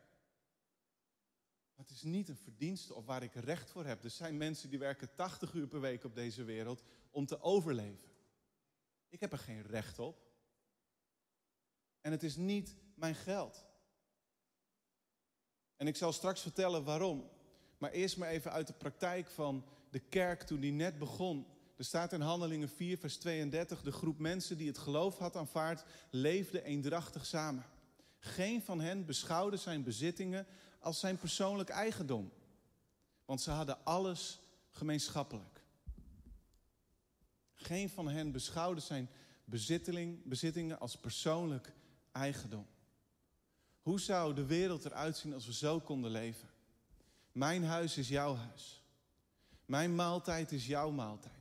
Maar 1.75 1.85
het 1.85 1.95
is 1.95 2.03
niet 2.03 2.29
een 2.29 2.37
verdienste 2.37 2.93
of 2.93 3.05
waar 3.05 3.23
ik 3.23 3.33
recht 3.33 3.69
voor 3.69 3.85
heb. 3.85 4.03
Er 4.03 4.09
zijn 4.09 4.37
mensen 4.37 4.69
die 4.69 4.79
werken 4.79 5.15
80 5.15 5.53
uur 5.53 5.67
per 5.67 5.81
week 5.81 6.03
op 6.03 6.15
deze 6.15 6.43
wereld 6.43 6.83
om 7.11 7.25
te 7.25 7.41
overleven. 7.41 8.09
Ik 9.09 9.19
heb 9.19 9.31
er 9.31 9.37
geen 9.37 9.61
recht 9.61 9.99
op. 9.99 10.27
En 12.01 12.11
het 12.11 12.23
is 12.23 12.35
niet 12.35 12.75
mijn 12.95 13.15
geld. 13.15 13.65
En 15.75 15.87
ik 15.87 15.95
zal 15.95 16.11
straks 16.11 16.41
vertellen 16.41 16.83
waarom. 16.83 17.29
Maar 17.77 17.91
eerst 17.91 18.17
maar 18.17 18.29
even 18.29 18.51
uit 18.51 18.67
de 18.67 18.73
praktijk 18.73 19.27
van 19.27 19.65
de 19.89 19.99
kerk 19.99 20.41
toen 20.41 20.59
die 20.59 20.71
net 20.71 20.99
begon. 20.99 21.47
Er 21.79 21.85
staat 21.85 22.13
in 22.13 22.21
Handelingen 22.21 22.69
4, 22.69 22.97
vers 22.97 23.17
32, 23.17 23.81
de 23.81 23.91
groep 23.91 24.19
mensen 24.19 24.57
die 24.57 24.67
het 24.67 24.77
geloof 24.77 25.17
had 25.17 25.35
aanvaard, 25.35 25.83
leefde 26.09 26.63
eendrachtig 26.63 27.25
samen. 27.25 27.65
Geen 28.19 28.61
van 28.61 28.81
hen 28.81 29.05
beschouwde 29.05 29.57
zijn 29.57 29.83
bezittingen 29.83 30.47
als 30.79 30.99
zijn 30.99 31.17
persoonlijk 31.17 31.69
eigendom, 31.69 32.31
want 33.25 33.41
ze 33.41 33.51
hadden 33.51 33.85
alles 33.85 34.39
gemeenschappelijk. 34.69 35.63
Geen 37.53 37.89
van 37.89 38.07
hen 38.09 38.31
beschouwde 38.31 38.81
zijn 38.81 39.09
bezittingen 40.23 40.79
als 40.79 40.95
persoonlijk 40.95 41.73
eigendom. 42.11 42.67
Hoe 43.81 43.99
zou 43.99 44.33
de 44.33 44.45
wereld 44.45 44.85
eruit 44.85 45.17
zien 45.17 45.33
als 45.33 45.45
we 45.45 45.53
zo 45.53 45.79
konden 45.79 46.11
leven? 46.11 46.49
Mijn 47.31 47.63
huis 47.63 47.97
is 47.97 48.07
jouw 48.07 48.35
huis. 48.35 48.83
Mijn 49.65 49.95
maaltijd 49.95 50.51
is 50.51 50.67
jouw 50.67 50.91
maaltijd. 50.91 51.38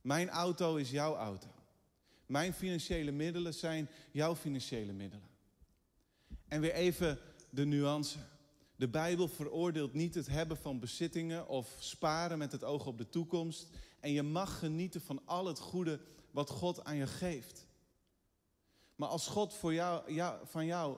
Mijn 0.00 0.28
auto 0.28 0.76
is 0.76 0.90
jouw 0.90 1.16
auto. 1.16 1.48
Mijn 2.26 2.52
financiële 2.52 3.10
middelen 3.10 3.54
zijn 3.54 3.88
jouw 4.10 4.34
financiële 4.34 4.92
middelen. 4.92 5.28
En 6.48 6.60
weer 6.60 6.72
even 6.72 7.18
de 7.50 7.64
nuance. 7.64 8.18
De 8.76 8.88
Bijbel 8.88 9.28
veroordeelt 9.28 9.92
niet 9.92 10.14
het 10.14 10.26
hebben 10.26 10.56
van 10.56 10.80
bezittingen 10.80 11.48
of 11.48 11.76
sparen 11.78 12.38
met 12.38 12.52
het 12.52 12.64
oog 12.64 12.86
op 12.86 12.98
de 12.98 13.08
toekomst. 13.08 13.68
En 14.00 14.12
je 14.12 14.22
mag 14.22 14.58
genieten 14.58 15.00
van 15.00 15.22
al 15.24 15.46
het 15.46 15.58
goede 15.58 16.00
wat 16.30 16.50
God 16.50 16.84
aan 16.84 16.96
je 16.96 17.06
geeft. 17.06 17.66
Maar 18.94 19.08
als 19.08 19.26
God 19.26 19.54
voor 19.54 19.74
jou, 19.74 20.12
van 20.44 20.66
jou 20.66 20.96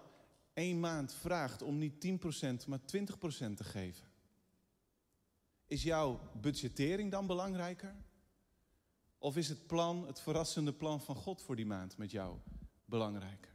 één 0.53 0.81
maand 0.81 1.15
vraagt 1.15 1.63
om 1.63 1.79
niet 1.79 2.07
10%, 2.65 2.67
maar 2.67 2.81
20% 2.81 2.85
te 3.55 3.65
geven, 3.65 4.07
is 5.67 5.83
jouw 5.83 6.21
budgettering 6.41 7.11
dan 7.11 7.27
belangrijker? 7.27 7.95
Of 9.23 9.37
is 9.37 9.49
het 9.49 9.67
plan, 9.67 10.07
het 10.07 10.21
verrassende 10.21 10.73
plan 10.73 11.01
van 11.01 11.17
God 11.17 11.43
voor 11.43 11.57
die 11.57 11.67
maand 11.67 11.97
met 11.97 12.11
jou 12.11 12.37
belangrijker? 12.85 13.51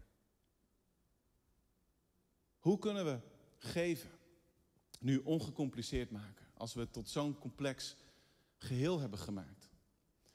Hoe 2.60 2.80
kunnen 2.80 3.06
we 3.06 3.20
geven 3.58 4.10
nu 5.00 5.18
ongecompliceerd 5.18 6.12
maken 6.12 6.46
als 6.54 6.74
we 6.74 6.80
het 6.80 6.94
tot 6.94 7.10
zo'n 7.10 7.40
complex 7.40 7.96
geheel 8.58 9.00
hebben 9.00 9.20
gemaakt? 9.20 9.70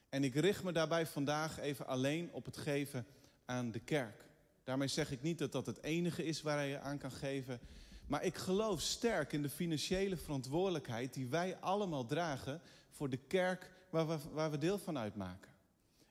En 0.09 0.25
ik 0.25 0.35
richt 0.35 0.63
me 0.63 0.73
daarbij 0.73 1.07
vandaag 1.07 1.59
even 1.59 1.87
alleen 1.87 2.33
op 2.33 2.45
het 2.45 2.57
geven 2.57 3.07
aan 3.45 3.71
de 3.71 3.81
kerk. 3.81 4.25
Daarmee 4.65 4.89
zeg 4.89 5.11
ik 5.11 5.23
niet 5.23 5.39
dat 5.39 5.53
dat 5.53 5.67
het 5.67 5.83
enige 5.83 6.25
is 6.25 6.43
waar 6.43 6.67
je 6.67 6.79
aan 6.79 6.99
kan 6.99 7.13
geven. 7.13 7.61
Maar 8.07 8.25
ik 8.25 8.37
geloof 8.37 8.81
sterk 8.81 9.33
in 9.33 9.43
de 9.43 9.51
financiële 9.51 10.17
verantwoordelijkheid 10.17 11.15
die 11.15 11.27
wij 11.27 11.57
allemaal 11.57 12.07
dragen 12.07 12.61
voor 12.91 13.09
de 13.09 13.17
kerk 13.27 13.71
waar 13.93 14.09
we, 14.09 14.19
waar 14.33 14.51
we 14.51 14.59
deel 14.59 14.79
van 14.79 14.99
uitmaken. 14.99 15.51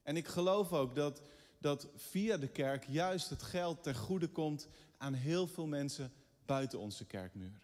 En 0.04 0.18
ik 0.18 0.28
geloof 0.28 0.74
ook 0.74 0.96
dat, 0.96 1.22
dat 1.58 1.88
via 1.96 2.38
de 2.38 2.48
kerk 2.48 2.86
juist 2.88 3.30
het 3.30 3.44
geld 3.44 3.84
ten 3.84 3.96
goede 3.96 4.28
komt 4.28 4.68
aan 4.98 5.14
heel 5.14 5.48
veel 5.48 5.68
mensen 5.68 6.14
buiten 6.46 6.80
onze 6.80 7.06
kerkmuren. 7.06 7.62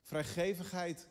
Vrijgevigheid 0.00 1.08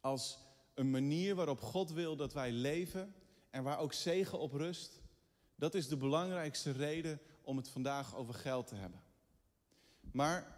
als 0.00 0.38
een 0.74 0.90
manier 0.90 1.34
waarop 1.34 1.60
God 1.60 1.92
wil 1.92 2.16
dat 2.16 2.32
wij 2.32 2.52
leven 2.52 3.14
en 3.50 3.62
waar 3.62 3.78
ook 3.78 3.92
zegen 3.92 4.38
op 4.38 4.52
rust, 4.52 5.00
dat 5.54 5.74
is 5.74 5.88
de 5.88 5.96
belangrijkste 5.96 6.70
reden 6.70 7.20
om 7.42 7.56
het 7.56 7.68
vandaag 7.68 8.16
over 8.16 8.34
geld 8.34 8.66
te 8.66 8.74
hebben. 8.74 9.02
Maar 10.12 10.56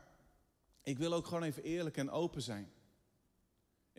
ik 0.82 0.98
wil 0.98 1.12
ook 1.12 1.26
gewoon 1.26 1.42
even 1.42 1.62
eerlijk 1.62 1.96
en 1.96 2.10
open 2.10 2.42
zijn. 2.42 2.72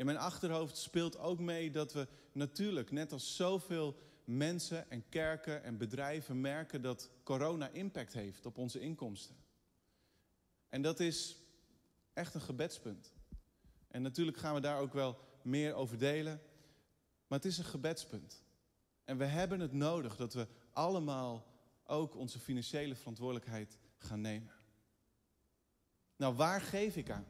In 0.01 0.08
mijn 0.08 0.20
achterhoofd 0.20 0.77
speelt 0.77 1.17
ook 1.17 1.39
mee 1.39 1.72
dat 1.72 1.93
we 1.93 2.08
natuurlijk, 2.31 2.91
net 2.91 3.12
als 3.12 3.36
zoveel 3.36 4.00
mensen 4.24 4.89
en 4.89 5.10
kerken 5.10 5.63
en 5.63 5.77
bedrijven, 5.77 6.41
merken 6.41 6.81
dat 6.81 7.12
corona 7.24 7.67
impact 7.67 8.13
heeft 8.13 8.46
op 8.46 8.58
onze 8.58 8.79
inkomsten. 8.79 9.36
En 10.70 10.81
dat 10.81 11.00
is 11.00 11.38
echt 12.13 12.34
een 12.34 12.41
gebedspunt. 12.41 13.13
En 13.88 14.01
natuurlijk 14.01 14.38
gaan 14.38 14.53
we 14.53 14.62
daar 14.62 14.79
ook 14.79 14.93
wel 14.93 15.20
meer 15.41 15.74
over 15.74 15.98
delen. 15.98 16.41
Maar 17.27 17.39
het 17.39 17.48
is 17.48 17.58
een 17.58 17.63
gebedspunt. 17.63 18.43
En 19.03 19.17
we 19.17 19.25
hebben 19.25 19.60
het 19.60 19.74
nodig 19.74 20.15
dat 20.15 20.34
we 20.34 20.48
allemaal 20.72 21.46
ook 21.84 22.15
onze 22.15 22.39
financiële 22.39 22.96
verantwoordelijkheid 22.96 23.77
gaan 23.98 24.22
nemen. 24.22 24.53
Nou, 26.15 26.36
waar 26.36 26.62
geef 26.62 26.96
ik 26.96 27.10
aan? 27.10 27.25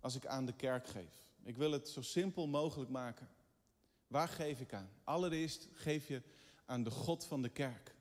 Als 0.00 0.14
ik 0.14 0.26
aan 0.26 0.46
de 0.46 0.54
kerk 0.56 0.86
geef. 0.86 1.27
Ik 1.48 1.56
wil 1.56 1.72
het 1.72 1.88
zo 1.88 2.02
simpel 2.02 2.46
mogelijk 2.46 2.90
maken. 2.90 3.28
Waar 4.06 4.28
geef 4.28 4.60
ik 4.60 4.72
aan? 4.72 4.90
Allereerst 5.04 5.68
geef 5.72 6.08
je 6.08 6.22
aan 6.64 6.82
de 6.82 6.90
God 6.90 7.24
van 7.24 7.42
de 7.42 7.48
kerk. 7.48 7.94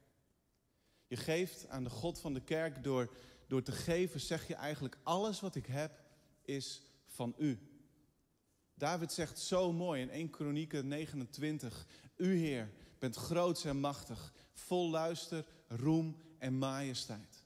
Je 1.08 1.16
geeft 1.16 1.68
aan 1.68 1.84
de 1.84 1.90
God 1.90 2.20
van 2.20 2.34
de 2.34 2.44
kerk 2.44 2.84
door, 2.84 3.16
door 3.48 3.64
te 3.64 3.72
geven, 3.72 4.20
zeg 4.20 4.48
je 4.48 4.56
eigenlijk: 4.56 4.98
alles 5.04 5.40
wat 5.40 5.56
ik 5.56 5.66
heb 5.66 6.04
is 6.42 6.82
van 7.06 7.36
u. 7.38 7.60
David 8.74 9.12
zegt 9.12 9.40
zo 9.40 9.74
mooi 9.74 10.02
in 10.02 10.10
1 10.10 10.30
Kronieken 10.30 10.88
29: 10.88 11.88
U 12.16 12.38
Heer 12.38 12.72
bent 13.00 13.16
groot 13.16 13.64
en 13.64 13.80
machtig, 13.80 14.34
vol 14.54 14.90
luister, 14.90 15.46
roem 15.68 16.22
en 16.38 16.58
majesteit. 16.58 17.44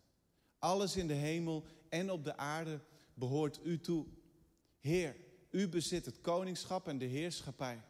Alles 0.59 0.95
in 0.95 1.07
de 1.07 1.13
hemel 1.13 1.65
en 1.89 2.11
op 2.11 2.23
de 2.23 2.37
aarde 2.37 2.81
behoort 3.13 3.59
u 3.63 3.79
toe. 3.79 4.05
Heer, 4.79 5.15
u 5.51 5.69
bezit 5.69 6.05
het 6.05 6.21
koningschap 6.21 6.87
en 6.87 6.97
de 6.97 7.05
heerschappij. 7.05 7.83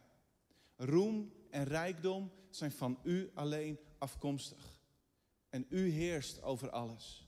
Roem 0.76 1.34
en 1.50 1.64
rijkdom 1.64 2.32
zijn 2.50 2.72
van 2.72 3.00
u 3.04 3.32
alleen 3.34 3.80
afkomstig. 3.98 4.80
En 5.50 5.66
u 5.70 5.90
heerst 5.90 6.42
over 6.42 6.70
alles. 6.70 7.28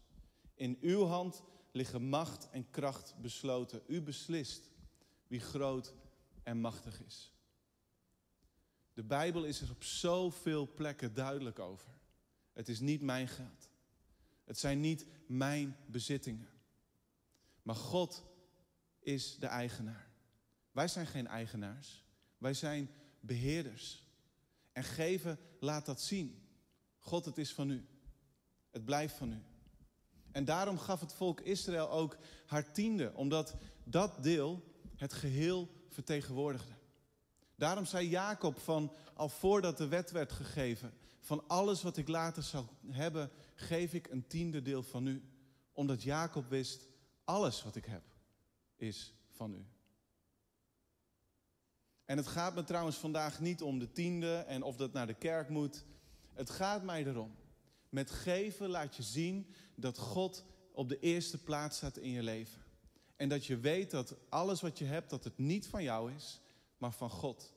In 0.53 0.77
uw 0.81 1.03
hand 1.03 1.43
liggen 1.71 2.03
macht 2.03 2.49
en 2.49 2.69
kracht 2.69 3.15
besloten. 3.21 3.81
U 3.87 4.01
beslist 4.01 4.69
wie 5.27 5.39
groot 5.39 5.93
en 6.43 6.59
machtig 6.59 7.03
is. 7.03 7.33
De 8.93 9.03
Bijbel 9.03 9.43
is 9.43 9.61
er 9.61 9.71
op 9.71 9.83
zoveel 9.83 10.73
plekken 10.73 11.13
duidelijk 11.13 11.59
over. 11.59 11.99
Het 12.53 12.69
is 12.69 12.79
niet 12.79 13.01
mijn 13.01 13.27
geld. 13.27 13.69
Het 14.43 14.57
zijn 14.59 14.79
niet 14.79 15.05
mijn 15.27 15.77
bezittingen. 15.85 16.49
Maar 17.61 17.75
God 17.75 18.23
is 18.99 19.37
de 19.37 19.47
eigenaar. 19.47 20.12
Wij 20.73 20.87
zijn 20.87 21.07
geen 21.07 21.27
eigenaars. 21.27 22.03
Wij 22.37 22.53
zijn 22.53 22.89
beheerders. 23.19 24.03
En 24.71 24.83
geven 24.83 25.39
laat 25.59 25.85
dat 25.85 26.01
zien. 26.01 26.47
God, 26.99 27.25
het 27.25 27.37
is 27.37 27.53
van 27.53 27.69
u. 27.69 27.85
Het 28.71 28.85
blijft 28.85 29.15
van 29.15 29.31
u. 29.31 29.41
En 30.31 30.45
daarom 30.45 30.77
gaf 30.77 30.99
het 30.99 31.13
volk 31.13 31.41
Israël 31.41 31.89
ook 31.89 32.17
haar 32.45 32.71
tiende, 32.71 33.11
omdat 33.15 33.55
dat 33.83 34.23
deel 34.23 34.63
het 34.95 35.13
geheel 35.13 35.69
vertegenwoordigde. 35.89 36.73
Daarom 37.55 37.85
zei 37.85 38.09
Jacob 38.09 38.59
van 38.59 38.93
al 39.13 39.29
voordat 39.29 39.77
de 39.77 39.87
wet 39.87 40.11
werd 40.11 40.31
gegeven, 40.31 40.93
van 41.19 41.47
alles 41.47 41.81
wat 41.81 41.97
ik 41.97 42.07
later 42.07 42.43
zal 42.43 42.69
hebben, 42.87 43.31
geef 43.55 43.93
ik 43.93 44.07
een 44.07 44.27
tiende 44.27 44.61
deel 44.61 44.83
van 44.83 45.07
u. 45.07 45.23
Omdat 45.71 46.03
Jacob 46.03 46.49
wist, 46.49 46.87
alles 47.23 47.63
wat 47.63 47.75
ik 47.75 47.85
heb 47.85 48.03
is 48.75 49.13
van 49.29 49.53
u. 49.53 49.65
En 52.05 52.17
het 52.17 52.27
gaat 52.27 52.55
me 52.55 52.63
trouwens 52.63 52.97
vandaag 52.97 53.39
niet 53.39 53.61
om 53.61 53.79
de 53.79 53.91
tiende 53.91 54.35
en 54.35 54.63
of 54.63 54.75
dat 54.75 54.93
naar 54.93 55.07
de 55.07 55.13
kerk 55.13 55.49
moet. 55.49 55.85
Het 56.33 56.49
gaat 56.49 56.83
mij 56.83 57.05
erom. 57.05 57.35
Met 57.89 58.11
geven 58.11 58.69
laat 58.69 58.95
je 58.95 59.03
zien 59.03 59.47
dat 59.75 59.97
God 59.97 60.45
op 60.71 60.89
de 60.89 60.99
eerste 60.99 61.43
plaats 61.43 61.77
staat 61.77 61.97
in 61.97 62.09
je 62.09 62.23
leven. 62.23 62.61
En 63.15 63.29
dat 63.29 63.45
je 63.45 63.57
weet 63.57 63.91
dat 63.91 64.15
alles 64.29 64.61
wat 64.61 64.77
je 64.77 64.85
hebt, 64.85 65.09
dat 65.09 65.23
het 65.23 65.37
niet 65.37 65.67
van 65.67 65.83
jou 65.83 66.13
is, 66.13 66.41
maar 66.77 66.93
van 66.93 67.09
God. 67.09 67.53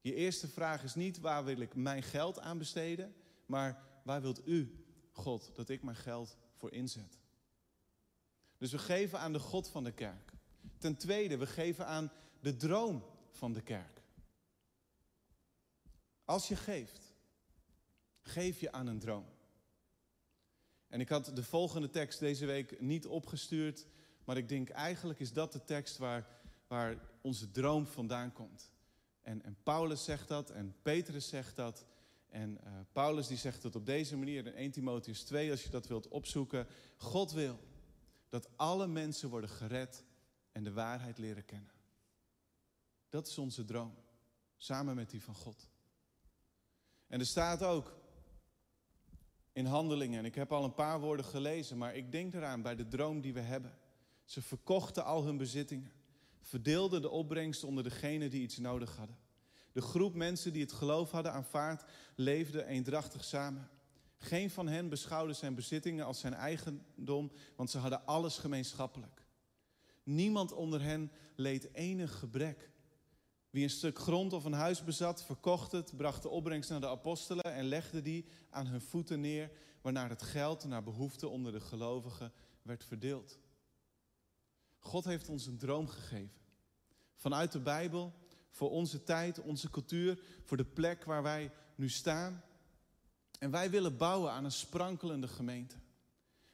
Je 0.00 0.14
eerste 0.14 0.48
vraag 0.48 0.82
is 0.82 0.94
niet 0.94 1.20
waar 1.20 1.44
wil 1.44 1.60
ik 1.60 1.74
mijn 1.74 2.02
geld 2.02 2.40
aan 2.40 2.58
besteden, 2.58 3.14
maar 3.46 3.82
waar 4.04 4.22
wilt 4.22 4.46
u, 4.46 4.84
God, 5.12 5.50
dat 5.54 5.68
ik 5.68 5.82
mijn 5.82 5.96
geld 5.96 6.36
voor 6.54 6.72
inzet? 6.72 7.18
Dus 8.58 8.70
we 8.70 8.78
geven 8.78 9.18
aan 9.18 9.32
de 9.32 9.38
God 9.38 9.68
van 9.68 9.84
de 9.84 9.92
kerk. 9.92 10.32
Ten 10.78 10.96
tweede, 10.96 11.36
we 11.36 11.46
geven 11.46 11.86
aan 11.86 12.12
de 12.40 12.56
droom 12.56 13.04
van 13.38 13.52
de 13.52 13.62
kerk. 13.62 14.02
Als 16.24 16.48
je 16.48 16.56
geeft, 16.56 17.14
geef 18.20 18.60
je 18.60 18.72
aan 18.72 18.86
een 18.86 18.98
droom. 18.98 19.26
En 20.88 21.00
ik 21.00 21.08
had 21.08 21.36
de 21.36 21.42
volgende 21.42 21.90
tekst 21.90 22.18
deze 22.18 22.46
week 22.46 22.80
niet 22.80 23.06
opgestuurd, 23.06 23.86
maar 24.24 24.36
ik 24.36 24.48
denk 24.48 24.68
eigenlijk 24.68 25.20
is 25.20 25.32
dat 25.32 25.52
de 25.52 25.64
tekst 25.64 25.96
waar, 25.96 26.26
waar 26.66 26.96
onze 27.20 27.50
droom 27.50 27.86
vandaan 27.86 28.32
komt. 28.32 28.72
En, 29.22 29.42
en 29.42 29.56
Paulus 29.62 30.04
zegt 30.04 30.28
dat 30.28 30.50
en 30.50 30.76
Petrus 30.82 31.28
zegt 31.28 31.56
dat. 31.56 31.86
En 32.28 32.50
uh, 32.64 32.70
Paulus 32.92 33.26
die 33.26 33.36
zegt 33.36 33.62
het 33.62 33.76
op 33.76 33.86
deze 33.86 34.16
manier 34.16 34.46
in 34.46 34.54
1 34.54 34.70
Timotheus 34.70 35.22
2, 35.22 35.50
als 35.50 35.62
je 35.62 35.70
dat 35.70 35.86
wilt 35.86 36.08
opzoeken. 36.08 36.66
God 36.96 37.32
wil 37.32 37.58
dat 38.28 38.48
alle 38.56 38.86
mensen 38.86 39.28
worden 39.28 39.50
gered 39.50 40.04
en 40.52 40.64
de 40.64 40.72
waarheid 40.72 41.18
leren 41.18 41.44
kennen. 41.44 41.77
Dat 43.08 43.26
is 43.26 43.38
onze 43.38 43.64
droom, 43.64 43.94
samen 44.56 44.94
met 44.94 45.10
die 45.10 45.22
van 45.22 45.34
God. 45.34 45.68
En 47.06 47.20
er 47.20 47.26
staat 47.26 47.62
ook 47.62 47.96
in 49.52 49.66
handelingen, 49.66 50.18
en 50.18 50.24
ik 50.24 50.34
heb 50.34 50.52
al 50.52 50.64
een 50.64 50.74
paar 50.74 51.00
woorden 51.00 51.24
gelezen, 51.24 51.78
maar 51.78 51.96
ik 51.96 52.12
denk 52.12 52.34
eraan 52.34 52.62
bij 52.62 52.76
de 52.76 52.88
droom 52.88 53.20
die 53.20 53.32
we 53.32 53.40
hebben. 53.40 53.78
Ze 54.24 54.42
verkochten 54.42 55.04
al 55.04 55.24
hun 55.24 55.36
bezittingen, 55.36 55.92
verdeelden 56.40 57.02
de 57.02 57.10
opbrengst 57.10 57.64
onder 57.64 57.82
degenen 57.82 58.30
die 58.30 58.42
iets 58.42 58.58
nodig 58.58 58.96
hadden. 58.96 59.18
De 59.72 59.80
groep 59.80 60.14
mensen 60.14 60.52
die 60.52 60.62
het 60.62 60.72
geloof 60.72 61.10
hadden 61.10 61.32
aanvaard, 61.32 61.90
leefde 62.14 62.64
eendrachtig 62.64 63.24
samen. 63.24 63.68
Geen 64.16 64.50
van 64.50 64.68
hen 64.68 64.88
beschouwde 64.88 65.32
zijn 65.32 65.54
bezittingen 65.54 66.04
als 66.04 66.20
zijn 66.20 66.34
eigendom, 66.34 67.32
want 67.56 67.70
ze 67.70 67.78
hadden 67.78 68.06
alles 68.06 68.38
gemeenschappelijk. 68.38 69.26
Niemand 70.02 70.52
onder 70.52 70.82
hen 70.82 71.12
leed 71.34 71.74
enig 71.74 72.18
gebrek. 72.18 72.70
Wie 73.50 73.62
een 73.62 73.70
stuk 73.70 73.98
grond 73.98 74.32
of 74.32 74.44
een 74.44 74.52
huis 74.52 74.84
bezat, 74.84 75.24
verkocht 75.24 75.72
het, 75.72 75.96
bracht 75.96 76.22
de 76.22 76.28
opbrengst 76.28 76.70
naar 76.70 76.80
de 76.80 76.88
apostelen 76.88 77.44
en 77.44 77.64
legde 77.64 78.02
die 78.02 78.24
aan 78.50 78.66
hun 78.66 78.80
voeten 78.80 79.20
neer, 79.20 79.50
waarna 79.80 80.08
het 80.08 80.22
geld 80.22 80.64
naar 80.64 80.82
behoefte 80.82 81.28
onder 81.28 81.52
de 81.52 81.60
gelovigen 81.60 82.32
werd 82.62 82.84
verdeeld. 82.84 83.38
God 84.78 85.04
heeft 85.04 85.28
ons 85.28 85.46
een 85.46 85.58
droom 85.58 85.88
gegeven. 85.88 86.36
Vanuit 87.14 87.52
de 87.52 87.60
Bijbel, 87.60 88.12
voor 88.50 88.70
onze 88.70 89.04
tijd, 89.04 89.40
onze 89.40 89.70
cultuur, 89.70 90.20
voor 90.44 90.56
de 90.56 90.64
plek 90.64 91.04
waar 91.04 91.22
wij 91.22 91.50
nu 91.74 91.88
staan. 91.88 92.42
En 93.38 93.50
wij 93.50 93.70
willen 93.70 93.96
bouwen 93.96 94.32
aan 94.32 94.44
een 94.44 94.52
sprankelende 94.52 95.28
gemeente. 95.28 95.76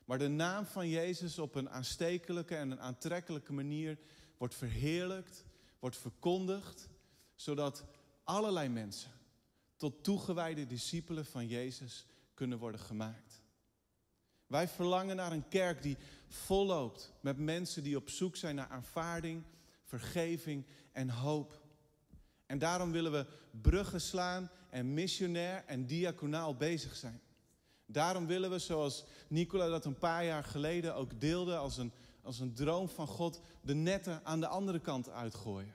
Maar 0.05 0.19
de 0.19 0.29
naam 0.29 0.67
van 0.67 0.89
Jezus 0.89 1.39
op 1.39 1.55
een 1.55 1.71
aanstekelijke 1.71 2.57
en 2.57 2.71
een 2.71 2.81
aantrekkelijke 2.81 3.53
manier 3.53 3.99
wordt 4.37 4.55
verheerlijkt, 4.55 5.45
wordt 5.85 5.99
verkondigd, 5.99 6.89
zodat 7.35 7.85
allerlei 8.23 8.69
mensen 8.69 9.11
tot 9.77 10.05
toegewijde 10.05 10.67
discipelen 10.67 11.27
van 11.27 11.47
Jezus 11.47 12.07
kunnen 12.35 12.59
worden 12.59 12.81
gemaakt. 12.81 13.43
Wij 14.47 14.69
verlangen 14.69 15.17
naar 15.17 15.33
een 15.33 15.49
kerk 15.49 15.83
die 15.83 15.97
volloopt 16.29 17.13
met 17.21 17.39
mensen 17.39 17.83
die 17.83 17.97
op 17.97 18.11
zoek 18.11 18.37
zijn 18.37 18.55
naar 18.55 18.69
aanvaarding, 18.69 19.43
vergeving 19.83 20.67
en 20.93 21.11
hoop. 21.11 21.61
En 22.47 22.59
daarom 22.59 22.93
willen 22.93 23.13
we 23.13 23.27
bruggen 23.51 24.01
slaan 24.01 24.51
en 24.71 24.95
missionair 24.95 25.65
en 25.67 25.87
diaconaal 25.87 26.57
bezig 26.57 26.97
zijn. 26.97 27.21
Daarom 27.87 28.27
willen 28.27 28.51
we, 28.51 28.59
zoals 28.59 29.05
Nicola 29.29 29.69
dat 29.69 29.85
een 29.85 29.99
paar 29.99 30.25
jaar 30.25 30.45
geleden 30.45 30.95
ook 30.95 31.21
deelde 31.21 31.57
als 31.57 31.77
een, 31.77 31.93
als 32.25 32.41
een 32.41 32.55
droom 32.55 32.89
van 32.89 33.07
God, 33.07 33.41
de 33.61 33.75
netten 33.75 34.25
aan 34.25 34.41
de 34.41 34.47
andere 34.47 34.81
kant 34.81 35.09
uitgooien. 35.09 35.75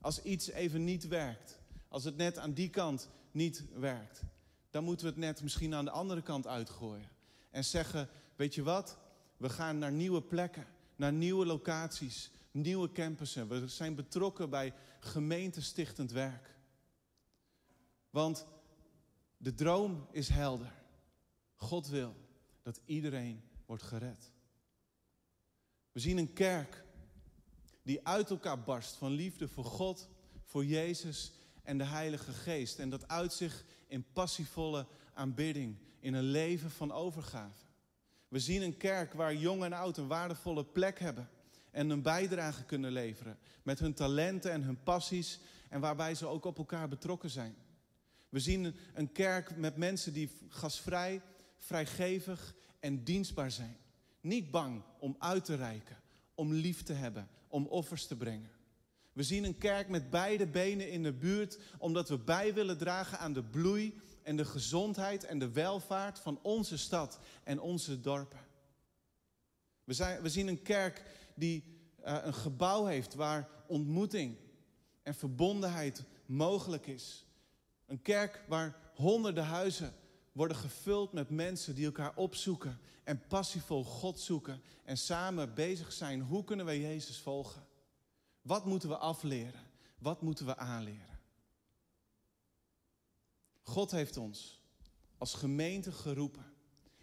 Als 0.00 0.22
iets 0.22 0.48
even 0.48 0.84
niet 0.84 1.08
werkt, 1.08 1.60
als 1.88 2.04
het 2.04 2.16
net 2.16 2.38
aan 2.38 2.52
die 2.52 2.70
kant 2.70 3.08
niet 3.30 3.64
werkt, 3.74 4.22
dan 4.70 4.84
moeten 4.84 5.06
we 5.06 5.12
het 5.12 5.20
net 5.20 5.42
misschien 5.42 5.74
aan 5.74 5.84
de 5.84 5.90
andere 5.90 6.22
kant 6.22 6.46
uitgooien. 6.46 7.08
En 7.50 7.64
zeggen, 7.64 8.08
weet 8.36 8.54
je 8.54 8.62
wat, 8.62 8.98
we 9.36 9.48
gaan 9.48 9.78
naar 9.78 9.92
nieuwe 9.92 10.22
plekken, 10.22 10.66
naar 10.96 11.12
nieuwe 11.12 11.46
locaties, 11.46 12.30
nieuwe 12.50 12.92
campussen. 12.92 13.48
We 13.48 13.68
zijn 13.68 13.94
betrokken 13.94 14.50
bij 14.50 14.74
gemeentestichtend 15.00 16.10
werk. 16.10 16.54
Want 18.10 18.46
de 19.36 19.54
droom 19.54 20.06
is 20.10 20.28
helder. 20.28 20.72
God 21.54 21.88
wil 21.88 22.14
dat 22.62 22.80
iedereen 22.84 23.42
wordt 23.66 23.82
gered. 23.82 24.30
We 25.96 26.02
zien 26.02 26.18
een 26.18 26.32
kerk 26.32 26.84
die 27.82 28.06
uit 28.06 28.30
elkaar 28.30 28.62
barst 28.62 28.94
van 28.94 29.12
liefde 29.12 29.48
voor 29.48 29.64
God, 29.64 30.08
voor 30.44 30.64
Jezus 30.64 31.32
en 31.62 31.78
de 31.78 31.84
Heilige 31.84 32.32
Geest. 32.32 32.78
En 32.78 32.90
dat 32.90 33.08
uit 33.08 33.32
zich 33.32 33.64
in 33.86 34.04
passievolle 34.12 34.86
aanbidding, 35.14 35.76
in 36.00 36.14
een 36.14 36.24
leven 36.24 36.70
van 36.70 36.92
overgave. 36.92 37.64
We 38.28 38.38
zien 38.38 38.62
een 38.62 38.76
kerk 38.76 39.12
waar 39.12 39.34
jong 39.34 39.64
en 39.64 39.72
oud 39.72 39.96
een 39.96 40.06
waardevolle 40.06 40.64
plek 40.64 40.98
hebben 40.98 41.28
en 41.70 41.90
een 41.90 42.02
bijdrage 42.02 42.64
kunnen 42.64 42.92
leveren 42.92 43.38
met 43.62 43.78
hun 43.78 43.94
talenten 43.94 44.52
en 44.52 44.62
hun 44.62 44.82
passies 44.82 45.40
en 45.68 45.80
waarbij 45.80 46.14
ze 46.14 46.26
ook 46.26 46.44
op 46.44 46.58
elkaar 46.58 46.88
betrokken 46.88 47.30
zijn. 47.30 47.54
We 48.28 48.40
zien 48.40 48.74
een 48.94 49.12
kerk 49.12 49.56
met 49.56 49.76
mensen 49.76 50.12
die 50.12 50.30
gasvrij, 50.48 51.22
vrijgevig 51.58 52.54
en 52.80 53.04
dienstbaar 53.04 53.50
zijn. 53.50 53.76
Niet 54.26 54.50
bang 54.50 54.82
om 54.98 55.16
uit 55.18 55.44
te 55.44 55.54
reiken, 55.54 55.96
om 56.34 56.52
lief 56.52 56.82
te 56.82 56.92
hebben, 56.92 57.28
om 57.48 57.66
offers 57.66 58.06
te 58.06 58.16
brengen. 58.16 58.50
We 59.12 59.22
zien 59.22 59.44
een 59.44 59.58
kerk 59.58 59.88
met 59.88 60.10
beide 60.10 60.46
benen 60.46 60.90
in 60.90 61.02
de 61.02 61.12
buurt, 61.12 61.58
omdat 61.78 62.08
we 62.08 62.18
bij 62.18 62.54
willen 62.54 62.78
dragen 62.78 63.18
aan 63.18 63.32
de 63.32 63.42
bloei 63.42 64.00
en 64.22 64.36
de 64.36 64.44
gezondheid 64.44 65.24
en 65.24 65.38
de 65.38 65.50
welvaart 65.50 66.18
van 66.18 66.38
onze 66.42 66.76
stad 66.76 67.18
en 67.44 67.60
onze 67.60 68.00
dorpen. 68.00 68.46
We, 69.84 69.92
zijn, 69.92 70.22
we 70.22 70.28
zien 70.28 70.48
een 70.48 70.62
kerk 70.62 71.02
die 71.34 71.64
uh, 72.04 72.18
een 72.22 72.34
gebouw 72.34 72.84
heeft 72.84 73.14
waar 73.14 73.48
ontmoeting 73.66 74.36
en 75.02 75.14
verbondenheid 75.14 76.04
mogelijk 76.24 76.86
is. 76.86 77.26
Een 77.86 78.02
kerk 78.02 78.44
waar 78.48 78.76
honderden 78.94 79.44
huizen 79.44 79.94
worden 80.36 80.56
gevuld 80.56 81.12
met 81.12 81.30
mensen 81.30 81.74
die 81.74 81.84
elkaar 81.84 82.16
opzoeken 82.16 82.78
en 83.04 83.26
passievol 83.26 83.84
God 83.84 84.20
zoeken 84.20 84.62
en 84.84 84.98
samen 84.98 85.54
bezig 85.54 85.92
zijn. 85.92 86.20
Hoe 86.20 86.44
kunnen 86.44 86.66
we 86.66 86.80
Jezus 86.80 87.18
volgen? 87.18 87.66
Wat 88.42 88.64
moeten 88.64 88.88
we 88.88 88.96
afleren? 88.96 89.60
Wat 89.98 90.22
moeten 90.22 90.46
we 90.46 90.56
aanleren? 90.56 91.18
God 93.60 93.90
heeft 93.90 94.16
ons 94.16 94.60
als 95.18 95.34
gemeente 95.34 95.92
geroepen 95.92 96.52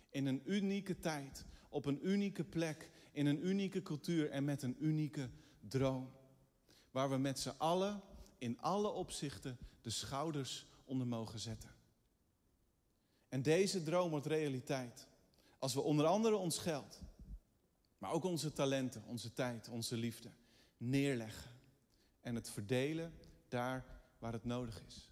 in 0.09 0.25
een 0.25 0.41
unieke 0.45 0.99
tijd, 0.99 1.45
op 1.69 1.85
een 1.85 2.07
unieke 2.09 2.43
plek, 2.43 2.89
in 3.11 3.25
een 3.25 3.47
unieke 3.47 3.81
cultuur 3.81 4.29
en 4.29 4.43
met 4.43 4.61
een 4.61 4.75
unieke 4.79 5.29
droom. 5.59 6.11
Waar 6.91 7.09
we 7.09 7.17
met 7.17 7.39
z'n 7.39 7.55
allen 7.57 8.01
in 8.37 8.61
alle 8.61 8.89
opzichten 8.89 9.57
de 9.81 9.89
schouders 9.89 10.65
onder 10.85 11.07
mogen 11.07 11.39
zetten. 11.39 11.72
En 13.33 13.41
deze 13.41 13.83
droom 13.83 14.09
wordt 14.09 14.25
realiteit. 14.25 15.07
Als 15.59 15.73
we 15.73 15.81
onder 15.81 16.05
andere 16.05 16.35
ons 16.35 16.57
geld, 16.57 17.01
maar 17.97 18.11
ook 18.11 18.23
onze 18.23 18.51
talenten, 18.51 19.03
onze 19.07 19.33
tijd, 19.33 19.69
onze 19.69 19.97
liefde 19.97 20.29
neerleggen. 20.77 21.51
En 22.21 22.35
het 22.35 22.49
verdelen 22.49 23.13
daar 23.47 23.85
waar 24.19 24.33
het 24.33 24.45
nodig 24.45 24.83
is. 24.87 25.09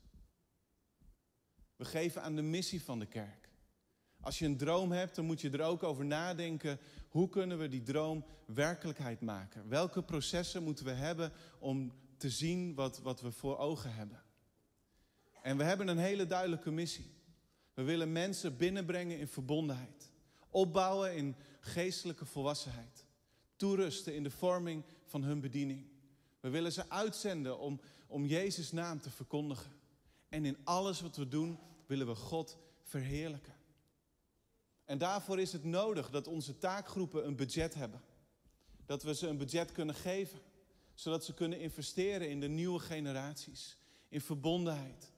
We 1.76 1.86
geven 1.86 2.22
aan 2.22 2.36
de 2.36 2.42
missie 2.42 2.84
van 2.84 3.00
de 3.00 3.06
kerk. 3.06 3.50
Als 4.20 4.40
je 4.40 4.46
een 4.46 4.58
droom 4.58 4.92
hebt, 4.92 5.16
dan 5.16 5.26
moet 5.26 5.42
je 5.42 5.50
er 5.50 5.62
ook 5.62 5.84
over 5.84 6.06
nadenken. 6.06 6.80
Hoe 7.10 7.30
kunnen 7.30 7.60
we 7.60 7.68
die 7.68 7.84
droom 7.84 8.26
werkelijkheid 8.46 9.22
maken? 9.22 9.70
Welke 9.70 10.04
processen 10.04 10.64
moeten 10.64 10.86
we 10.86 10.92
hebben 10.92 11.32
om 11.60 11.94
te 12.18 12.30
zien 12.30 12.76
wat, 12.76 13.00
wat 13.00 13.22
we 13.22 13.32
voor 13.32 13.58
ogen 13.58 13.94
hebben? 13.94 14.24
En 15.42 15.58
we 15.58 15.64
hebben 15.64 15.88
een 15.88 15.98
hele 15.98 16.28
duidelijke 16.28 16.72
missie. 16.72 17.20
We 17.82 17.88
willen 17.88 18.12
mensen 18.12 18.58
binnenbrengen 18.58 19.20
in 19.20 19.28
verbondenheid. 19.28 20.12
Opbouwen 20.50 21.16
in 21.16 21.36
geestelijke 21.60 22.26
volwassenheid. 22.26 23.06
Toerusten 23.56 24.16
in 24.16 24.24
de 24.24 24.32
vorming 24.32 24.84
van 25.06 25.24
hun 25.24 25.40
bediening. 25.40 25.86
We 26.40 26.50
willen 26.50 26.72
ze 26.72 26.90
uitzenden 26.90 27.60
om, 27.60 27.82
om 28.08 28.26
Jezus' 28.26 28.72
naam 28.72 29.02
te 29.02 29.10
verkondigen. 29.10 29.72
En 30.30 30.46
in 30.46 30.58
alles 30.64 31.02
wat 31.02 31.16
we 31.16 31.28
doen 31.28 31.60
willen 31.86 32.08
we 32.08 32.16
God 32.16 32.58
verheerlijken. 32.82 33.54
En 34.86 34.98
daarvoor 34.98 35.40
is 35.40 35.54
het 35.54 35.64
nodig 35.64 36.10
dat 36.10 36.28
onze 36.28 36.58
taakgroepen 36.58 37.28
een 37.28 37.36
budget 37.36 37.74
hebben. 37.74 38.02
Dat 38.86 39.04
we 39.04 39.16
ze 39.16 39.28
een 39.28 39.38
budget 39.38 39.72
kunnen 39.72 39.96
geven, 39.96 40.40
zodat 40.94 41.26
ze 41.26 41.34
kunnen 41.34 41.60
investeren 41.60 42.30
in 42.30 42.40
de 42.40 42.50
nieuwe 42.50 42.80
generaties, 42.80 43.78
in 44.10 44.22
verbondenheid, 44.22 45.12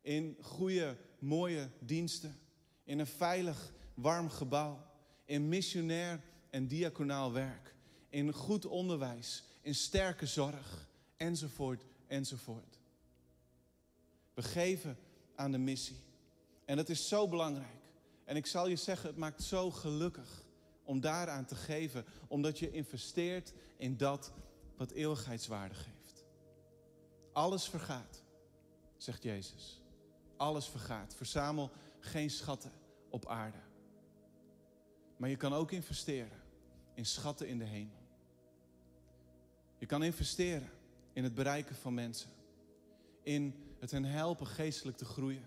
in 0.00 0.36
goede, 0.40 0.96
mooie 1.22 1.70
diensten, 1.78 2.38
in 2.84 2.98
een 2.98 3.06
veilig, 3.06 3.72
warm 3.94 4.28
gebouw, 4.28 4.86
in 5.24 5.48
missionair 5.48 6.20
en 6.50 6.66
diaconaal 6.66 7.32
werk, 7.32 7.74
in 8.08 8.32
goed 8.32 8.66
onderwijs, 8.66 9.44
in 9.60 9.74
sterke 9.74 10.26
zorg, 10.26 10.88
enzovoort, 11.16 11.84
enzovoort. 12.06 12.78
We 14.34 14.42
geven 14.42 14.98
aan 15.34 15.50
de 15.50 15.58
missie. 15.58 16.00
En 16.64 16.76
dat 16.76 16.88
is 16.88 17.08
zo 17.08 17.28
belangrijk. 17.28 17.82
En 18.24 18.36
ik 18.36 18.46
zal 18.46 18.68
je 18.68 18.76
zeggen, 18.76 19.08
het 19.08 19.18
maakt 19.18 19.42
zo 19.42 19.70
gelukkig 19.70 20.44
om 20.84 21.00
daaraan 21.00 21.44
te 21.44 21.54
geven, 21.54 22.04
omdat 22.28 22.58
je 22.58 22.70
investeert 22.70 23.52
in 23.76 23.96
dat 23.96 24.32
wat 24.76 24.90
eeuwigheidswaarde 24.90 25.74
geeft. 25.74 26.24
Alles 27.32 27.68
vergaat, 27.68 28.22
zegt 28.96 29.22
Jezus. 29.22 29.81
Alles 30.42 30.66
vergaat. 30.66 31.14
Verzamel 31.14 31.70
geen 32.00 32.30
schatten 32.30 32.70
op 33.10 33.26
aarde. 33.26 33.58
Maar 35.16 35.28
je 35.28 35.36
kan 35.36 35.52
ook 35.52 35.70
investeren 35.70 36.38
in 36.94 37.06
schatten 37.06 37.48
in 37.48 37.58
de 37.58 37.64
hemel. 37.64 38.00
Je 39.78 39.86
kan 39.86 40.02
investeren 40.02 40.70
in 41.12 41.24
het 41.24 41.34
bereiken 41.34 41.76
van 41.76 41.94
mensen. 41.94 42.30
In 43.22 43.54
het 43.78 43.90
hen 43.90 44.04
helpen 44.04 44.46
geestelijk 44.46 44.96
te 44.96 45.04
groeien. 45.04 45.44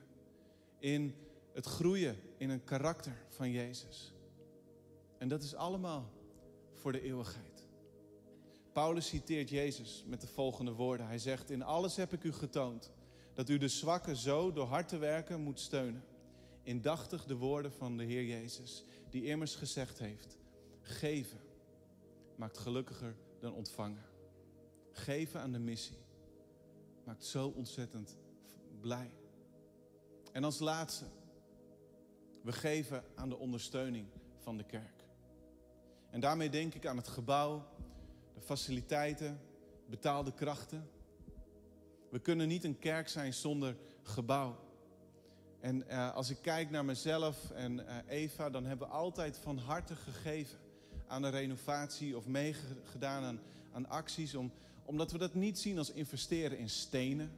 In 0.79 1.15
het 1.53 1.65
groeien 1.65 2.17
in 2.37 2.49
een 2.49 2.63
karakter 2.63 3.17
van 3.27 3.51
Jezus. 3.51 4.13
En 5.17 5.27
dat 5.27 5.43
is 5.43 5.55
allemaal 5.55 6.11
voor 6.73 6.91
de 6.91 7.01
eeuwigheid. 7.01 7.67
Paulus 8.71 9.07
citeert 9.07 9.49
Jezus 9.49 10.03
met 10.07 10.21
de 10.21 10.27
volgende 10.27 10.71
woorden. 10.71 11.07
Hij 11.07 11.19
zegt, 11.19 11.49
in 11.49 11.63
alles 11.63 11.95
heb 11.95 12.13
ik 12.13 12.23
u 12.23 12.33
getoond 12.33 12.91
dat 13.35 13.49
u 13.49 13.57
de 13.57 13.67
zwakken 13.67 14.15
zo 14.15 14.51
door 14.51 14.65
hard 14.65 14.87
te 14.87 14.97
werken 14.97 15.41
moet 15.41 15.59
steunen. 15.59 16.03
Indachtig 16.63 17.25
de 17.25 17.35
woorden 17.35 17.71
van 17.71 17.97
de 17.97 18.03
Heer 18.03 18.25
Jezus, 18.25 18.83
die 19.09 19.25
immers 19.25 19.55
gezegd 19.55 19.99
heeft, 19.99 20.37
geven 20.81 21.39
maakt 22.35 22.57
gelukkiger 22.57 23.15
dan 23.39 23.53
ontvangen. 23.53 24.05
Geven 24.91 25.39
aan 25.41 25.51
de 25.51 25.59
missie 25.59 25.97
maakt 27.03 27.25
zo 27.25 27.47
ontzettend 27.47 28.17
blij. 28.81 29.11
En 30.31 30.43
als 30.43 30.59
laatste, 30.59 31.05
we 32.41 32.51
geven 32.51 33.03
aan 33.15 33.29
de 33.29 33.37
ondersteuning 33.37 34.07
van 34.37 34.57
de 34.57 34.63
kerk. 34.63 35.03
En 36.09 36.19
daarmee 36.19 36.49
denk 36.49 36.73
ik 36.73 36.85
aan 36.85 36.97
het 36.97 37.07
gebouw, 37.07 37.67
de 38.33 38.41
faciliteiten, 38.41 39.39
betaalde 39.89 40.33
krachten. 40.33 40.89
We 42.09 42.19
kunnen 42.19 42.47
niet 42.47 42.63
een 42.63 42.79
kerk 42.79 43.07
zijn 43.07 43.33
zonder 43.33 43.75
gebouw. 44.03 44.63
En 45.59 45.83
uh, 45.87 46.15
als 46.15 46.29
ik 46.29 46.37
kijk 46.41 46.69
naar 46.69 46.85
mezelf 46.85 47.51
en 47.51 47.79
uh, 47.79 47.95
Eva, 48.07 48.49
dan 48.49 48.65
hebben 48.65 48.87
we 48.87 48.93
altijd 48.93 49.37
van 49.37 49.57
harte 49.57 49.95
gegeven 49.95 50.57
aan 51.07 51.23
een 51.23 51.31
renovatie 51.31 52.17
of 52.17 52.27
meegedaan 52.27 53.23
aan, 53.23 53.39
aan 53.71 53.89
acties. 53.89 54.35
Om, 54.35 54.51
omdat 54.85 55.11
we 55.11 55.17
dat 55.17 55.33
niet 55.33 55.59
zien 55.59 55.77
als 55.77 55.91
investeren 55.91 56.57
in 56.57 56.69
stenen. 56.69 57.31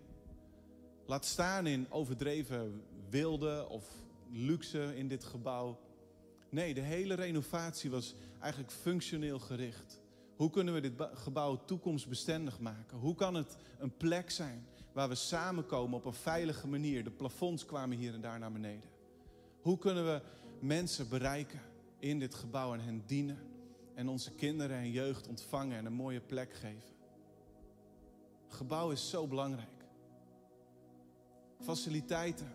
Laat 1.05 1.25
staan 1.25 1.67
in 1.67 1.85
overdreven 1.89 2.81
wilde 3.09 3.67
of 3.69 3.85
luxe 4.31 4.97
in 4.97 5.07
dit 5.07 5.23
gebouw. 5.23 5.79
Nee, 6.49 6.73
de 6.73 6.81
hele 6.81 7.13
renovatie 7.13 7.89
was 7.89 8.15
eigenlijk 8.39 8.71
functioneel 8.71 9.39
gericht. 9.39 9.99
Hoe 10.37 10.49
kunnen 10.49 10.73
we 10.73 10.81
dit 10.81 10.93
gebouw 11.13 11.65
toekomstbestendig 11.65 12.59
maken? 12.59 12.97
Hoe 12.97 13.15
kan 13.15 13.35
het 13.35 13.57
een 13.77 13.97
plek 13.97 14.29
zijn 14.29 14.67
waar 14.93 15.09
we 15.09 15.15
samenkomen 15.15 15.97
op 15.97 16.05
een 16.05 16.13
veilige 16.13 16.67
manier? 16.67 17.03
De 17.03 17.11
plafonds 17.11 17.65
kwamen 17.65 17.97
hier 17.97 18.13
en 18.13 18.21
daar 18.21 18.39
naar 18.39 18.51
beneden. 18.51 18.89
Hoe 19.61 19.77
kunnen 19.77 20.05
we 20.05 20.21
mensen 20.59 21.09
bereiken 21.09 21.61
in 21.99 22.19
dit 22.19 22.35
gebouw 22.35 22.73
en 22.73 22.79
hen 22.79 23.03
dienen? 23.05 23.37
En 23.93 24.09
onze 24.09 24.31
kinderen 24.31 24.77
en 24.77 24.91
jeugd 24.91 25.27
ontvangen 25.27 25.77
en 25.77 25.85
een 25.85 25.93
mooie 25.93 26.21
plek 26.21 26.53
geven? 26.53 26.95
gebouw 28.47 28.91
is 28.91 29.09
zo 29.09 29.27
belangrijk. 29.27 29.85
Faciliteiten. 31.59 32.53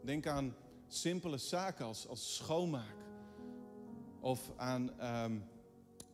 Denk 0.00 0.26
aan 0.26 0.54
simpele 0.88 1.38
zaken 1.38 1.84
als, 1.84 2.08
als 2.08 2.36
schoonmaak. 2.36 2.96
Of 4.20 4.50
aan 4.56 4.98
ehm, 4.98 5.38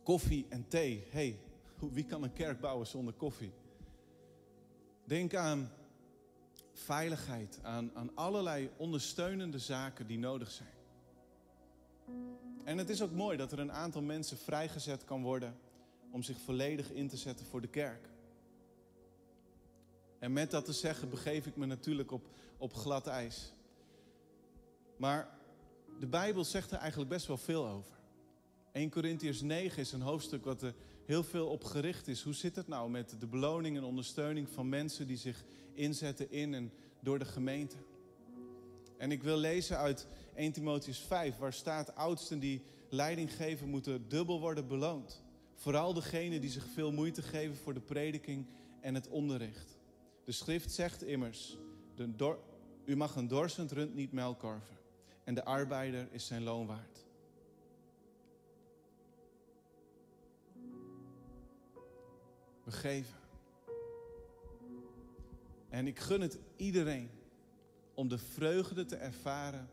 koffie 0.03 0.45
en 0.49 0.67
thee. 0.67 1.07
hey, 1.09 1.39
wie 1.91 2.05
kan 2.05 2.23
een 2.23 2.33
kerk 2.33 2.59
bouwen 2.59 2.87
zonder 2.87 3.13
koffie? 3.13 3.51
Denk 5.03 5.35
aan 5.35 5.71
veiligheid, 6.73 7.59
aan, 7.61 8.15
allerlei 8.15 8.69
ondersteunende 8.77 9.59
zaken 9.59 10.07
die 10.07 10.19
nodig 10.19 10.51
zijn. 10.51 10.69
En 12.63 12.77
het 12.77 12.89
is 12.89 13.01
ook 13.01 13.11
mooi 13.11 13.37
dat 13.37 13.51
er 13.51 13.59
een 13.59 13.71
aantal 13.71 14.01
mensen 14.01 14.37
vrijgezet 14.37 15.05
kan 15.05 15.23
worden 15.23 15.55
om 16.11 16.23
zich 16.23 16.37
volledig 16.39 16.91
in 16.91 17.07
te 17.07 17.17
zetten 17.17 17.45
voor 17.45 17.61
de 17.61 17.67
kerk. 17.67 18.09
En 20.19 20.33
met 20.33 20.51
dat 20.51 20.65
te 20.65 20.73
zeggen 20.73 21.09
begeef 21.09 21.45
ik 21.45 21.55
me 21.55 21.65
natuurlijk 21.65 22.11
op, 22.11 22.27
op 22.57 22.73
glad 22.73 23.07
ijs. 23.07 23.53
Maar 24.97 25.29
de 25.99 26.07
Bijbel 26.07 26.43
zegt 26.43 26.71
er 26.71 26.77
eigenlijk 26.77 27.09
best 27.09 27.27
wel 27.27 27.37
veel 27.37 27.67
over. 27.67 28.00
1 28.71 28.89
Corinthians 28.89 29.41
9 29.41 29.81
is 29.81 29.91
een 29.91 30.01
hoofdstuk 30.01 30.45
wat 30.45 30.61
er 30.61 30.73
heel 31.05 31.23
veel 31.23 31.47
op 31.47 31.63
gericht 31.63 32.07
is. 32.07 32.21
Hoe 32.21 32.33
zit 32.33 32.55
het 32.55 32.67
nou 32.67 32.89
met 32.89 33.15
de 33.19 33.27
beloning 33.27 33.77
en 33.77 33.83
ondersteuning 33.83 34.49
van 34.49 34.69
mensen 34.69 35.07
die 35.07 35.17
zich 35.17 35.43
inzetten 35.73 36.31
in 36.31 36.53
en 36.53 36.71
door 36.99 37.19
de 37.19 37.25
gemeente? 37.25 37.75
En 38.97 39.11
ik 39.11 39.23
wil 39.23 39.37
lezen 39.37 39.77
uit 39.77 40.07
1 40.35 40.51
Timotheus 40.51 40.99
5, 40.99 41.37
waar 41.37 41.53
staat: 41.53 41.95
oudsten 41.95 42.39
die 42.39 42.61
leiding 42.89 43.35
geven 43.35 43.69
moeten 43.69 44.09
dubbel 44.09 44.39
worden 44.39 44.67
beloond. 44.67 45.23
Vooral 45.55 45.93
degenen 45.93 46.41
die 46.41 46.49
zich 46.49 46.65
veel 46.73 46.91
moeite 46.91 47.21
geven 47.21 47.55
voor 47.55 47.73
de 47.73 47.81
prediking 47.81 48.45
en 48.81 48.95
het 48.95 49.07
onderricht. 49.07 49.79
De 50.25 50.31
schrift 50.31 50.71
zegt 50.71 51.03
immers: 51.03 51.57
u 52.85 52.95
mag 52.95 53.15
een 53.15 53.27
dorsend 53.27 53.71
rund 53.71 53.93
niet 53.93 54.11
melkorven, 54.11 54.77
en 55.23 55.33
de 55.33 55.45
arbeider 55.45 56.07
is 56.11 56.25
zijn 56.25 56.43
loon 56.43 56.65
waard. 56.65 57.10
We 62.71 62.77
geven. 62.77 63.19
En 65.69 65.87
ik 65.87 65.99
gun 65.99 66.21
het 66.21 66.39
iedereen 66.55 67.09
om 67.93 68.07
de 68.07 68.17
vreugde 68.17 68.85
te 68.85 68.95
ervaren 68.95 69.69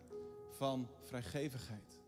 van 0.50 0.88
vrijgevigheid. 1.02 2.00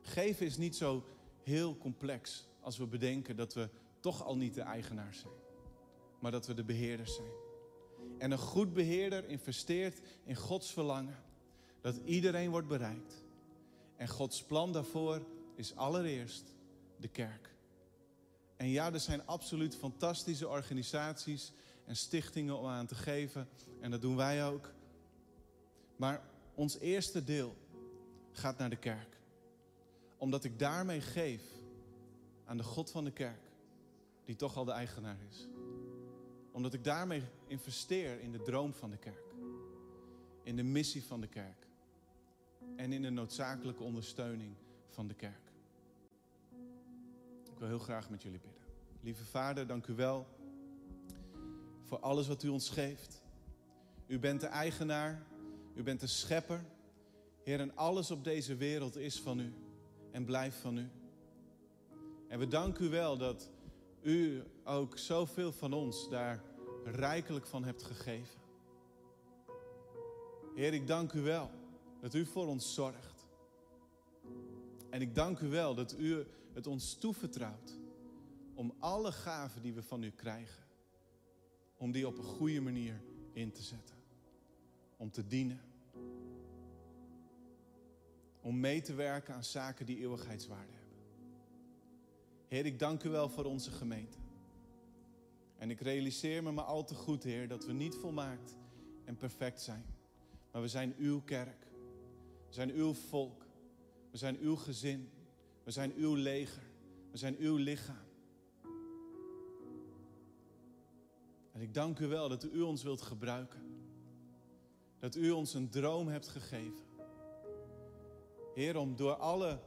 Geven 0.00 0.46
is 0.46 0.56
niet 0.56 0.76
zo 0.76 1.04
heel 1.42 1.76
complex 1.76 2.48
als 2.60 2.78
we 2.78 2.86
bedenken 2.86 3.36
dat 3.36 3.54
we 3.54 3.68
toch 4.00 4.24
al 4.24 4.36
niet 4.36 4.54
de 4.54 4.60
eigenaars 4.60 5.18
zijn, 5.18 5.34
maar 6.18 6.30
dat 6.30 6.46
we 6.46 6.54
de 6.54 6.64
beheerders 6.64 7.14
zijn. 7.14 7.32
En 8.18 8.30
een 8.30 8.38
goed 8.38 8.72
beheerder 8.72 9.28
investeert 9.28 10.00
in 10.24 10.36
Gods 10.36 10.72
verlangen. 10.72 11.22
Dat 11.80 11.96
iedereen 12.04 12.50
wordt 12.50 12.68
bereikt. 12.68 13.24
En 13.96 14.08
Gods 14.08 14.42
plan 14.42 14.72
daarvoor 14.72 15.26
is 15.54 15.76
allereerst 15.76 16.54
de 16.96 17.08
kerk. 17.08 17.51
En 18.62 18.68
ja, 18.68 18.92
er 18.92 19.00
zijn 19.00 19.26
absoluut 19.26 19.76
fantastische 19.76 20.48
organisaties 20.48 21.52
en 21.84 21.96
stichtingen 21.96 22.58
om 22.58 22.66
aan 22.66 22.86
te 22.86 22.94
geven. 22.94 23.48
En 23.80 23.90
dat 23.90 24.00
doen 24.00 24.16
wij 24.16 24.46
ook. 24.46 24.72
Maar 25.96 26.22
ons 26.54 26.78
eerste 26.78 27.24
deel 27.24 27.56
gaat 28.32 28.58
naar 28.58 28.70
de 28.70 28.76
kerk. 28.76 29.16
Omdat 30.18 30.44
ik 30.44 30.58
daarmee 30.58 31.00
geef 31.00 31.42
aan 32.44 32.56
de 32.56 32.62
God 32.62 32.90
van 32.90 33.04
de 33.04 33.12
kerk. 33.12 33.50
Die 34.24 34.36
toch 34.36 34.56
al 34.56 34.64
de 34.64 34.72
eigenaar 34.72 35.18
is 35.30 35.46
omdat 36.52 36.74
ik 36.74 36.84
daarmee 36.84 37.22
investeer 37.46 38.20
in 38.20 38.32
de 38.32 38.42
droom 38.42 38.74
van 38.74 38.90
de 38.90 38.96
kerk. 38.96 39.34
In 40.42 40.56
de 40.56 40.62
missie 40.62 41.04
van 41.04 41.20
de 41.20 41.26
kerk. 41.26 41.66
En 42.76 42.92
in 42.92 43.02
de 43.02 43.10
noodzakelijke 43.10 43.82
ondersteuning 43.82 44.54
van 44.88 45.08
de 45.08 45.14
kerk. 45.14 45.51
Wil 47.62 47.70
heel 47.70 47.80
graag 47.80 48.10
met 48.10 48.22
jullie 48.22 48.38
bidden. 48.38 48.62
Lieve 49.00 49.24
Vader, 49.24 49.66
dank 49.66 49.86
u 49.86 49.94
wel 49.94 50.26
voor 51.82 51.98
alles 51.98 52.28
wat 52.28 52.42
u 52.42 52.48
ons 52.48 52.70
geeft. 52.70 53.22
U 54.06 54.18
bent 54.18 54.40
de 54.40 54.46
eigenaar, 54.46 55.26
u 55.74 55.82
bent 55.82 56.00
de 56.00 56.06
schepper. 56.06 56.64
Heer, 57.42 57.60
en 57.60 57.76
alles 57.76 58.10
op 58.10 58.24
deze 58.24 58.56
wereld 58.56 58.96
is 58.96 59.20
van 59.20 59.40
u 59.40 59.54
en 60.10 60.24
blijft 60.24 60.56
van 60.56 60.78
u. 60.78 60.90
En 62.28 62.38
we 62.38 62.48
danken 62.48 62.84
u 62.84 62.88
wel 62.88 63.16
dat 63.16 63.50
u 64.00 64.42
ook 64.64 64.98
zoveel 64.98 65.52
van 65.52 65.72
ons 65.72 66.08
daar 66.08 66.42
rijkelijk 66.84 67.46
van 67.46 67.64
hebt 67.64 67.82
gegeven. 67.82 68.40
Heer, 70.54 70.74
ik 70.74 70.86
dank 70.86 71.12
u 71.12 71.20
wel 71.20 71.50
dat 72.00 72.14
u 72.14 72.26
voor 72.26 72.46
ons 72.46 72.74
zorgt. 72.74 73.26
En 74.90 75.00
ik 75.00 75.14
dank 75.14 75.40
u 75.40 75.48
wel 75.48 75.74
dat 75.74 75.98
u 75.98 76.26
het 76.52 76.66
ons 76.66 76.94
toevertrouwt 76.94 77.80
om 78.54 78.74
alle 78.78 79.12
gaven 79.12 79.62
die 79.62 79.74
we 79.74 79.82
van 79.82 80.02
u 80.02 80.10
krijgen, 80.10 80.64
om 81.76 81.92
die 81.92 82.06
op 82.06 82.18
een 82.18 82.24
goede 82.24 82.60
manier 82.60 83.02
in 83.32 83.52
te 83.52 83.62
zetten. 83.62 83.96
Om 84.96 85.10
te 85.10 85.26
dienen. 85.26 85.60
Om 88.40 88.60
mee 88.60 88.80
te 88.80 88.94
werken 88.94 89.34
aan 89.34 89.44
zaken 89.44 89.86
die 89.86 89.98
eeuwigheidswaarde 89.98 90.72
hebben. 90.72 90.98
Heer, 92.48 92.66
ik 92.66 92.78
dank 92.78 93.02
u 93.02 93.08
wel 93.08 93.28
voor 93.28 93.44
onze 93.44 93.70
gemeente. 93.70 94.18
En 95.58 95.70
ik 95.70 95.80
realiseer 95.80 96.42
me 96.42 96.52
maar 96.52 96.64
al 96.64 96.84
te 96.84 96.94
goed, 96.94 97.22
Heer, 97.22 97.48
dat 97.48 97.64
we 97.64 97.72
niet 97.72 97.94
volmaakt 97.94 98.56
en 99.04 99.16
perfect 99.16 99.60
zijn. 99.60 99.84
Maar 100.52 100.62
we 100.62 100.68
zijn 100.68 100.94
uw 100.98 101.20
kerk. 101.20 101.66
We 102.46 102.54
zijn 102.54 102.70
uw 102.70 102.94
volk. 102.94 103.46
We 104.10 104.16
zijn 104.16 104.38
uw 104.38 104.56
gezin. 104.56 105.10
We 105.64 105.70
zijn 105.70 105.92
uw 105.94 106.14
leger. 106.14 106.62
We 107.10 107.16
zijn 107.16 107.36
uw 107.38 107.56
lichaam. 107.56 108.10
En 111.52 111.60
ik 111.60 111.74
dank 111.74 111.98
u 111.98 112.06
wel 112.06 112.28
dat 112.28 112.44
u 112.44 112.60
ons 112.60 112.82
wilt 112.82 113.02
gebruiken. 113.02 113.60
Dat 114.98 115.14
u 115.14 115.30
ons 115.30 115.54
een 115.54 115.68
droom 115.68 116.08
hebt 116.08 116.28
gegeven. 116.28 116.86
Heer, 118.54 118.76
om 118.76 118.96
door 118.96 119.14
alle 119.14 119.60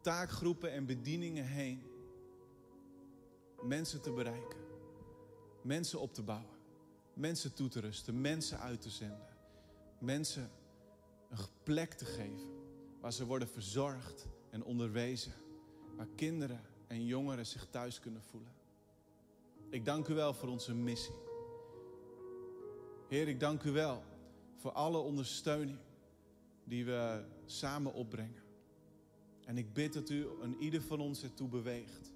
taakgroepen 0.00 0.72
en 0.72 0.86
bedieningen 0.86 1.44
heen 1.44 1.82
mensen 3.62 4.00
te 4.00 4.12
bereiken. 4.12 4.58
Mensen 5.62 6.00
op 6.00 6.14
te 6.14 6.22
bouwen. 6.22 6.58
Mensen 7.14 7.54
toe 7.54 7.68
te 7.68 7.80
rusten. 7.80 8.20
Mensen 8.20 8.58
uit 8.58 8.80
te 8.80 8.90
zenden. 8.90 9.36
Mensen 9.98 10.50
een 11.28 11.38
plek 11.62 11.92
te 11.92 12.04
geven 12.04 12.50
waar 13.00 13.12
ze 13.12 13.26
worden 13.26 13.48
verzorgd 13.48 14.26
en 14.50 14.64
onderwezen. 14.64 15.32
Waar 15.96 16.08
kinderen 16.14 16.60
en 16.86 17.04
jongeren 17.04 17.46
zich 17.46 17.66
thuis 17.70 18.00
kunnen 18.00 18.22
voelen. 18.22 18.52
Ik 19.68 19.84
dank 19.84 20.08
u 20.08 20.14
wel 20.14 20.34
voor 20.34 20.48
onze 20.48 20.74
missie. 20.74 21.14
Heer, 23.08 23.28
ik 23.28 23.40
dank 23.40 23.62
u 23.62 23.70
wel 23.70 24.02
voor 24.54 24.72
alle 24.72 24.98
ondersteuning 24.98 25.78
die 26.64 26.84
we 26.84 27.24
samen 27.44 27.92
opbrengen. 27.92 28.42
En 29.44 29.58
ik 29.58 29.72
bid 29.72 29.92
dat 29.92 30.10
u 30.10 30.26
een 30.40 30.56
ieder 30.58 30.82
van 30.82 31.00
ons 31.00 31.22
ertoe 31.22 31.48
beweegt 31.48 32.12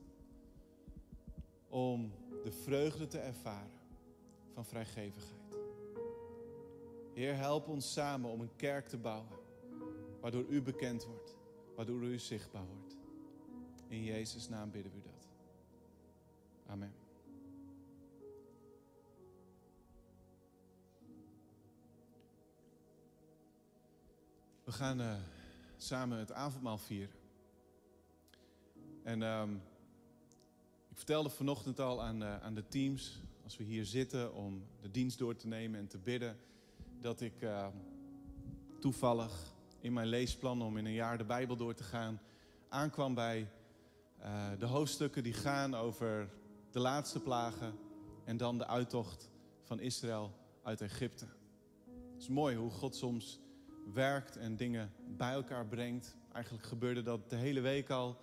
om 1.68 2.12
de 2.42 2.52
vreugde 2.52 3.06
te 3.06 3.18
ervaren 3.18 3.80
van 4.52 4.64
vrijgevigheid. 4.64 5.58
Heer, 7.14 7.36
help 7.36 7.68
ons 7.68 7.92
samen 7.92 8.30
om 8.30 8.40
een 8.40 8.56
kerk 8.56 8.88
te 8.88 8.98
bouwen 8.98 9.38
waardoor 10.20 10.44
u 10.48 10.62
bekend 10.62 11.04
wordt, 11.04 11.36
waardoor 11.74 12.02
u 12.02 12.18
zichtbaar 12.18 12.66
wordt. 12.66 12.96
In 13.88 14.04
Jezus' 14.04 14.48
naam 14.48 14.70
bidden 14.70 14.92
we 14.92 15.00
dat. 15.00 15.28
Amen. 16.66 16.92
We 24.64 24.72
gaan 24.72 25.00
uh, 25.00 25.14
samen 25.76 26.18
het 26.18 26.32
avondmaal 26.32 26.78
vieren. 26.78 27.16
En 29.02 29.22
um, 29.22 29.62
ik 30.88 30.96
vertelde 30.96 31.30
vanochtend 31.30 31.80
al 31.80 32.02
aan, 32.02 32.22
uh, 32.22 32.42
aan 32.42 32.54
de 32.54 32.68
teams, 32.68 33.20
als 33.42 33.56
we 33.56 33.64
hier 33.64 33.84
zitten 33.84 34.34
om 34.34 34.66
de 34.80 34.90
dienst 34.90 35.18
door 35.18 35.36
te 35.36 35.46
nemen 35.46 35.80
en 35.80 35.86
te 35.86 35.98
bidden, 35.98 36.38
dat 37.00 37.20
ik 37.20 37.42
uh, 37.42 37.66
toevallig 38.80 39.53
in 39.84 39.92
mijn 39.92 40.06
leesplan 40.06 40.62
om 40.62 40.76
in 40.76 40.86
een 40.86 40.92
jaar 40.92 41.18
de 41.18 41.24
Bijbel 41.24 41.56
door 41.56 41.74
te 41.74 41.82
gaan, 41.82 42.20
aankwam 42.68 43.14
bij 43.14 43.48
de 44.58 44.66
hoofdstukken 44.66 45.22
die 45.22 45.32
gaan 45.32 45.74
over 45.74 46.28
de 46.70 46.78
laatste 46.78 47.20
plagen 47.20 47.74
en 48.24 48.36
dan 48.36 48.58
de 48.58 48.66
uittocht 48.66 49.30
van 49.62 49.80
Israël 49.80 50.32
uit 50.62 50.80
Egypte. 50.80 51.24
Het 52.12 52.22
is 52.22 52.28
mooi 52.28 52.56
hoe 52.56 52.70
God 52.70 52.96
soms 52.96 53.40
werkt 53.92 54.36
en 54.36 54.56
dingen 54.56 54.92
bij 55.06 55.32
elkaar 55.32 55.66
brengt. 55.66 56.16
Eigenlijk 56.32 56.66
gebeurde 56.66 57.02
dat 57.02 57.30
de 57.30 57.36
hele 57.36 57.60
week 57.60 57.90
al. 57.90 58.16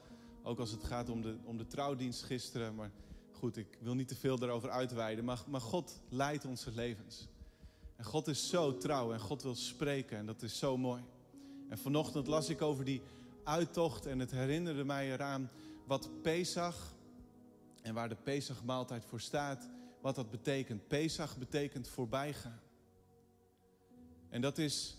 Ook 0.43 0.60
als 0.60 0.71
het 0.71 0.84
gaat 0.84 1.10
om 1.10 1.21
de, 1.21 1.38
om 1.43 1.58
de 1.58 1.67
trouwdienst 1.67 2.24
gisteren. 2.24 2.76
Maar 2.76 2.91
goed, 3.32 3.58
ik 3.58 3.78
wil 3.82 3.95
niet 3.95 4.08
te 4.08 4.15
veel 4.15 4.38
daarover 4.38 4.69
uitweiden. 4.69 5.26
Maar, 5.26 5.43
maar 5.47 5.62
God 5.62 6.02
leidt 6.10 6.45
onze 6.45 6.71
levens. 6.71 7.28
En 7.95 8.06
God 8.06 8.28
is 8.28 8.50
zo 8.50 8.78
trouw 8.78 9.13
en 9.13 9.19
God 9.19 9.43
wil 9.43 9.56
spreken 9.56 10.17
en 10.17 10.26
dat 10.26 10.41
is 10.41 10.58
zo 10.58 10.78
mooi. 10.78 11.04
En 11.71 11.77
vanochtend 11.77 12.27
las 12.27 12.49
ik 12.49 12.62
over 12.62 12.86
die 12.86 13.01
uittocht 13.43 14.05
en 14.05 14.19
het 14.19 14.31
herinnerde 14.31 14.84
mij 14.84 15.12
eraan 15.12 15.49
wat 15.86 16.21
Pesach 16.21 16.95
en 17.81 17.93
waar 17.93 18.10
de 18.10 18.15
Pesach-maaltijd 18.15 19.05
voor 19.05 19.21
staat, 19.21 19.69
wat 20.01 20.15
dat 20.15 20.29
betekent. 20.29 20.88
Pesach 20.88 21.38
betekent 21.38 21.88
voorbijgaan. 21.88 22.60
En 24.29 24.41
dat 24.41 24.57
is 24.57 24.97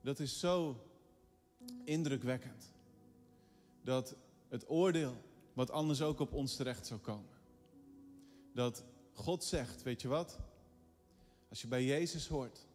dat 0.00 0.18
is 0.18 0.38
zo 0.38 0.86
indrukwekkend. 1.84 2.72
Dat 3.82 4.16
het 4.48 4.70
oordeel, 4.70 5.14
wat 5.52 5.70
anders 5.70 6.02
ook 6.02 6.20
op 6.20 6.32
ons 6.32 6.56
terecht 6.56 6.86
zou 6.86 7.00
komen. 7.00 7.38
Dat 8.52 8.84
God 9.12 9.44
zegt, 9.44 9.82
weet 9.82 10.02
je 10.02 10.08
wat? 10.08 10.38
Als 11.48 11.60
je 11.60 11.68
bij 11.68 11.84
Jezus 11.84 12.28
hoort, 12.28 12.66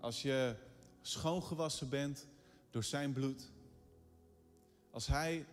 als 0.00 0.22
je 0.22 0.56
schoongewassen 1.02 1.88
bent 1.88 2.26
door 2.70 2.84
zijn 2.84 3.12
bloed, 3.12 3.50
als 4.90 5.06
Hij 5.06 5.46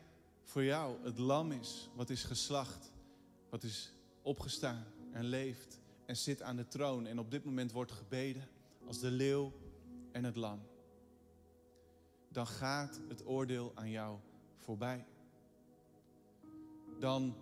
voor 0.43 0.63
jou 0.63 1.03
het 1.03 1.17
lam 1.17 1.51
is 1.51 1.89
wat 1.95 2.09
is 2.09 2.23
geslacht, 2.23 2.91
wat 3.49 3.63
is 3.63 3.91
opgestaan 4.21 4.85
en 5.12 5.25
leeft 5.25 5.79
en 6.05 6.17
zit 6.17 6.41
aan 6.41 6.55
de 6.55 6.67
troon 6.67 7.05
en 7.05 7.19
op 7.19 7.31
dit 7.31 7.45
moment 7.45 7.71
wordt 7.71 7.91
gebeden 7.91 8.47
als 8.88 8.99
de 8.99 9.12
leeuw 9.12 9.53
en 10.12 10.23
het 10.23 10.35
lam, 10.35 10.59
dan 12.27 12.47
gaat 12.47 12.99
het 13.07 13.25
oordeel 13.25 13.71
aan 13.75 13.89
jou 13.89 14.17
voorbij. 14.55 15.05
Dan 16.99 17.35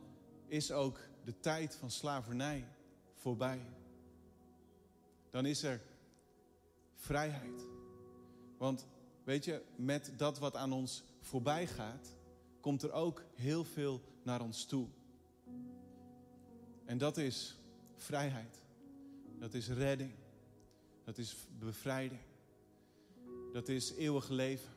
is 0.47 0.71
ook 0.71 0.99
de 1.23 1.39
tijd 1.39 1.75
van 1.75 1.91
slavernij 1.91 2.67
voorbij. 3.13 3.65
Dan 5.29 5.45
is 5.45 5.63
er 5.63 5.81
vrijheid. 6.95 7.76
Want 8.57 8.85
weet 9.23 9.45
je, 9.45 9.61
met 9.75 10.11
dat 10.17 10.39
wat 10.39 10.55
aan 10.55 10.73
ons 10.73 11.03
voorbij 11.19 11.67
gaat, 11.67 12.15
komt 12.59 12.83
er 12.83 12.91
ook 12.91 13.23
heel 13.35 13.63
veel 13.63 14.01
naar 14.23 14.41
ons 14.41 14.65
toe. 14.65 14.87
En 16.85 16.97
dat 16.97 17.17
is 17.17 17.55
vrijheid. 17.95 18.61
Dat 19.39 19.53
is 19.53 19.67
redding. 19.67 20.11
Dat 21.03 21.17
is 21.17 21.35
bevrijding. 21.59 22.21
Dat 23.53 23.69
is 23.69 23.93
eeuwig 23.93 24.29
leven. 24.29 24.69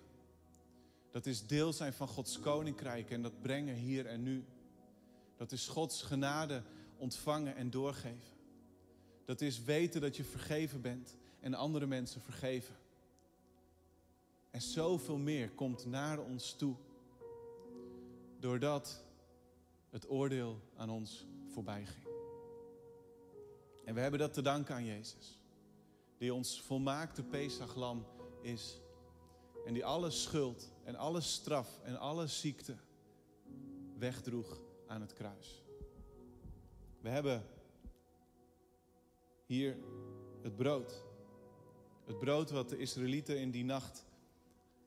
Dat 1.10 1.26
is 1.26 1.46
deel 1.46 1.72
zijn 1.72 1.92
van 1.92 2.08
Gods 2.08 2.40
koninkrijk 2.40 3.10
en 3.10 3.22
dat 3.22 3.42
brengen 3.42 3.74
hier 3.74 4.06
en 4.06 4.22
nu. 4.22 4.44
Dat 5.36 5.52
is 5.52 5.68
Gods 5.68 6.02
genade 6.02 6.62
ontvangen 6.96 7.56
en 7.56 7.70
doorgeven. 7.70 8.38
Dat 9.24 9.40
is 9.40 9.64
weten 9.64 10.00
dat 10.00 10.16
je 10.16 10.24
vergeven 10.24 10.80
bent 10.80 11.16
en 11.40 11.54
andere 11.54 11.86
mensen 11.86 12.20
vergeven. 12.20 12.74
En 14.50 14.62
zoveel 14.62 15.18
meer 15.18 15.50
komt 15.50 15.86
naar 15.86 16.18
ons 16.18 16.52
toe. 16.52 16.76
Doordat 18.38 19.04
het 19.90 20.10
oordeel 20.10 20.60
aan 20.76 20.90
ons 20.90 21.26
voorbij 21.46 21.86
ging. 21.86 22.06
En 23.84 23.94
we 23.94 24.00
hebben 24.00 24.20
dat 24.20 24.32
te 24.32 24.42
danken 24.42 24.74
aan 24.74 24.84
Jezus. 24.84 25.38
Die 26.18 26.34
ons 26.34 26.62
volmaakte 26.62 27.22
Pesachlam 27.22 28.06
is. 28.42 28.80
En 29.66 29.74
die 29.74 29.84
alle 29.84 30.10
schuld 30.10 30.72
en 30.84 30.96
alle 30.96 31.20
straf 31.20 31.80
en 31.82 31.98
alle 31.98 32.26
ziekte 32.26 32.76
wegdroeg 33.98 34.60
aan 34.86 35.00
het 35.00 35.12
kruis. 35.12 35.64
We 37.00 37.08
hebben 37.08 37.46
hier 39.46 39.76
het 40.42 40.56
brood. 40.56 41.02
Het 42.06 42.18
brood 42.18 42.50
wat 42.50 42.68
de 42.68 42.78
Israëlieten 42.78 43.40
in 43.40 43.50
die 43.50 43.64
nacht 43.64 44.04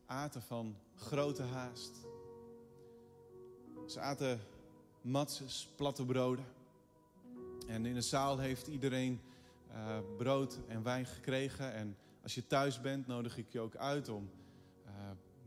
aten 0.06 0.42
van 0.42 0.76
grote 0.96 1.44
haast. 1.44 1.98
Ze 3.88 4.00
aten 4.00 4.40
matzes, 5.02 5.70
platte 5.76 6.06
broden. 6.06 6.46
En 7.68 7.86
in 7.86 7.94
de 7.94 8.02
zaal 8.02 8.38
heeft 8.38 8.68
iedereen 8.68 9.22
uh, 9.72 9.98
brood 10.18 10.60
en 10.68 10.84
wijn 10.84 11.06
gekregen. 11.06 11.74
En 11.74 11.98
als 12.22 12.36
je 12.36 12.48
thuis 12.48 12.82
bent, 12.82 13.08
nodig 13.08 13.38
ik 13.38 13.50
je 13.50 13.60
ook 13.60 13.76
uit 13.76 14.10
om 14.10 14.30
uh, 14.86 14.92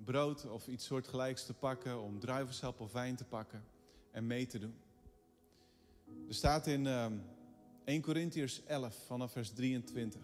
brood 0.05 0.51
of 0.51 0.66
iets 0.66 0.85
soortgelijks 0.85 1.47
te 1.47 1.55
pakken, 1.55 2.01
om 2.03 2.19
druivensap 2.19 2.81
of 2.81 2.92
wijn 2.92 3.16
te 3.16 3.25
pakken 3.25 3.64
en 4.11 4.27
mee 4.27 4.47
te 4.47 4.59
doen. 4.59 4.75
Er 6.29 6.35
staat 6.35 6.66
in 6.66 6.85
uh, 6.85 7.07
1 7.85 8.03
Corinthians 8.03 8.62
11 8.64 8.97
vanaf 9.07 9.33
vers 9.33 9.51
23. 9.51 10.21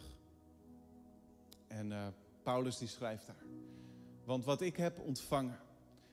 En 1.66 1.90
uh, 1.90 2.06
Paulus 2.42 2.78
die 2.78 2.88
schrijft 2.88 3.26
daar. 3.26 3.61
Want 4.24 4.44
wat 4.44 4.60
ik 4.60 4.76
heb 4.76 4.98
ontvangen 4.98 5.60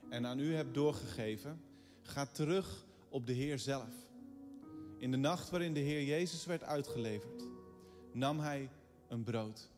en 0.10 0.26
aan 0.26 0.40
u 0.40 0.56
heb 0.56 0.74
doorgegeven, 0.74 1.62
gaat 2.02 2.36
terug 2.36 2.86
op 3.10 3.26
de 3.26 3.34
Heer 3.34 3.60
zelf. 3.60 3.94
In 4.98 5.12
de 5.12 5.18
nacht 5.18 5.50
waarin 5.50 5.74
de 5.74 5.80
Heer 5.80 6.04
Jezus 6.04 6.46
werd 6.46 6.64
uitgeleverd, 6.64 7.48
nam 8.12 8.40
hij 8.40 8.70
een 9.08 9.24
brood. 9.24 9.70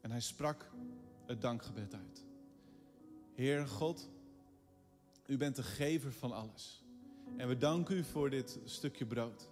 En 0.00 0.10
hij 0.10 0.20
sprak 0.20 0.70
het 1.26 1.40
dankgebed 1.40 1.94
uit. 1.94 2.24
Heer 3.34 3.66
God, 3.66 4.08
u 5.26 5.36
bent 5.36 5.56
de 5.56 5.62
gever 5.62 6.12
van 6.12 6.32
alles. 6.32 6.84
En 7.36 7.48
we 7.48 7.56
danken 7.56 7.96
u 7.96 8.04
voor 8.04 8.30
dit 8.30 8.58
stukje 8.64 9.06
brood. 9.06 9.48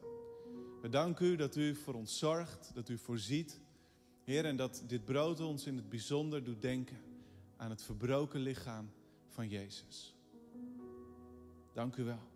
We 0.80 0.88
danken 0.88 1.26
u 1.26 1.36
dat 1.36 1.56
u 1.56 1.74
voor 1.74 1.94
ons 1.94 2.18
zorgt, 2.18 2.70
dat 2.74 2.88
u 2.88 2.98
voorziet. 2.98 3.60
Heer, 4.24 4.44
en 4.44 4.56
dat 4.56 4.82
dit 4.86 5.04
brood 5.04 5.40
ons 5.40 5.66
in 5.66 5.76
het 5.76 5.88
bijzonder 5.88 6.44
doet 6.44 6.62
denken 6.62 7.09
aan 7.60 7.70
het 7.70 7.82
verbroken 7.82 8.40
lichaam 8.40 8.90
van 9.28 9.48
Jezus. 9.48 10.14
Dank 11.72 11.96
u 11.96 12.04
wel. 12.04 12.28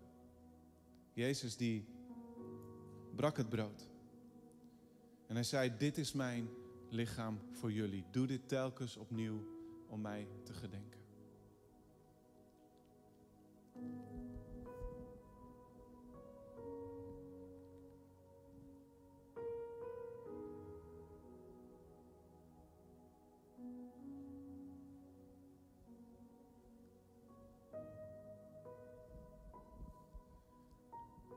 Jezus 1.13 1.57
die 1.57 1.85
brak 3.15 3.37
het 3.37 3.49
brood. 3.49 3.87
En 5.27 5.35
hij 5.35 5.43
zei, 5.43 5.77
dit 5.77 5.97
is 5.97 6.13
mijn 6.13 6.49
lichaam 6.89 7.39
voor 7.51 7.71
jullie. 7.71 8.05
Doe 8.11 8.27
dit 8.27 8.47
telkens 8.47 8.97
opnieuw 8.97 9.47
om 9.87 10.01
mij 10.01 10.27
te 10.43 10.53
gedenken. 10.53 11.04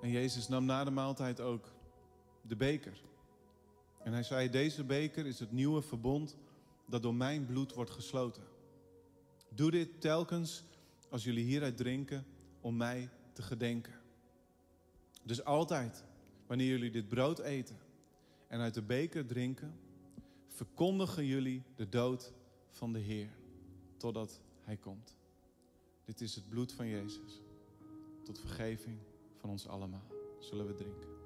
En 0.09 0.15
Jezus 0.15 0.49
nam 0.49 0.65
na 0.65 0.85
de 0.85 0.91
maaltijd 0.91 1.41
ook 1.41 1.73
de 2.43 2.57
beker. 2.57 3.03
En 4.03 4.13
hij 4.13 4.23
zei, 4.23 4.51
deze 4.51 4.85
beker 4.85 5.27
is 5.27 5.41
het 5.41 5.53
nieuwe 5.53 5.83
verbond 5.83 6.37
dat 6.87 7.03
door 7.03 7.15
mijn 7.15 7.47
bloed 7.47 7.75
wordt 7.75 7.91
gesloten. 7.91 8.43
Doe 9.49 9.71
dit 9.71 10.01
telkens 10.01 10.65
als 11.11 11.25
jullie 11.25 11.45
hieruit 11.45 11.77
drinken 11.77 12.27
om 12.61 12.77
mij 12.77 13.11
te 13.33 13.43
gedenken. 13.43 13.93
Dus 15.23 15.45
altijd, 15.45 16.05
wanneer 16.47 16.69
jullie 16.69 16.91
dit 16.91 17.09
brood 17.09 17.39
eten 17.39 17.79
en 18.47 18.61
uit 18.61 18.75
de 18.75 18.83
beker 18.83 19.27
drinken, 19.27 19.79
verkondigen 20.49 21.27
jullie 21.27 21.63
de 21.75 21.89
dood 21.89 22.33
van 22.71 22.93
de 22.93 23.01
Heer 23.01 23.31
totdat 23.97 24.41
Hij 24.63 24.77
komt. 24.77 25.17
Dit 26.05 26.21
is 26.21 26.35
het 26.35 26.49
bloed 26.49 26.73
van 26.73 26.87
Jezus 26.87 27.43
tot 28.25 28.41
vergeving 28.41 28.99
van 29.41 29.51
ons 29.51 29.69
allemaal. 29.69 30.07
Zullen 30.39 30.67
we 30.67 30.75
drinken? 30.75 31.17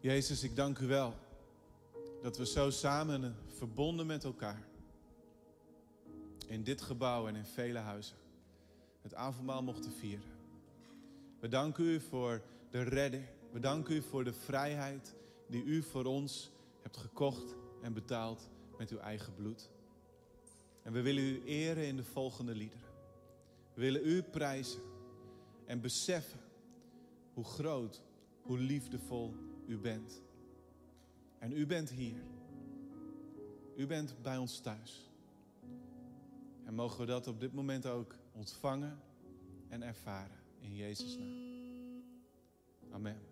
Jezus, 0.00 0.42
ik 0.42 0.56
dank 0.56 0.78
u 0.78 0.86
wel 0.86 1.14
dat 2.22 2.36
we 2.36 2.46
zo 2.46 2.70
samen 2.70 3.36
verbonden 3.46 4.06
met 4.06 4.24
elkaar 4.24 4.62
in 6.46 6.64
dit 6.64 6.82
gebouw 6.82 7.28
en 7.28 7.36
in 7.36 7.44
vele 7.44 7.78
huizen 7.78 8.16
het 9.02 9.14
avondmaal 9.14 9.62
mochten 9.62 9.92
vieren. 9.92 10.24
We 11.40 11.48
danken 11.48 11.84
u 11.84 12.00
voor 12.00 12.42
de 12.72 12.82
redding. 12.82 13.24
We 13.50 13.60
danken 13.60 13.94
u 13.94 14.02
voor 14.02 14.24
de 14.24 14.32
vrijheid 14.32 15.14
die 15.46 15.64
u 15.64 15.82
voor 15.82 16.04
ons 16.04 16.50
hebt 16.80 16.96
gekocht 16.96 17.54
en 17.82 17.92
betaald 17.92 18.50
met 18.78 18.90
uw 18.90 18.98
eigen 18.98 19.34
bloed. 19.34 19.70
En 20.82 20.92
we 20.92 21.02
willen 21.02 21.22
u 21.22 21.44
eren 21.44 21.86
in 21.86 21.96
de 21.96 22.04
volgende 22.04 22.54
liederen. 22.54 22.88
We 23.74 23.80
willen 23.80 24.06
u 24.06 24.22
prijzen 24.22 24.80
en 25.66 25.80
beseffen 25.80 26.40
hoe 27.34 27.44
groot, 27.44 28.02
hoe 28.42 28.58
liefdevol 28.58 29.34
u 29.66 29.78
bent. 29.78 30.22
En 31.38 31.52
u 31.52 31.66
bent 31.66 31.90
hier. 31.90 32.22
U 33.76 33.86
bent 33.86 34.22
bij 34.22 34.36
ons 34.36 34.60
thuis. 34.60 35.10
En 36.64 36.74
mogen 36.74 37.00
we 37.00 37.06
dat 37.06 37.26
op 37.26 37.40
dit 37.40 37.52
moment 37.52 37.86
ook 37.86 38.14
ontvangen 38.32 38.98
en 39.68 39.82
ervaren 39.82 40.40
in 40.60 40.74
Jezus' 40.74 41.16
naam. 41.16 41.51
Amen. 42.94 43.31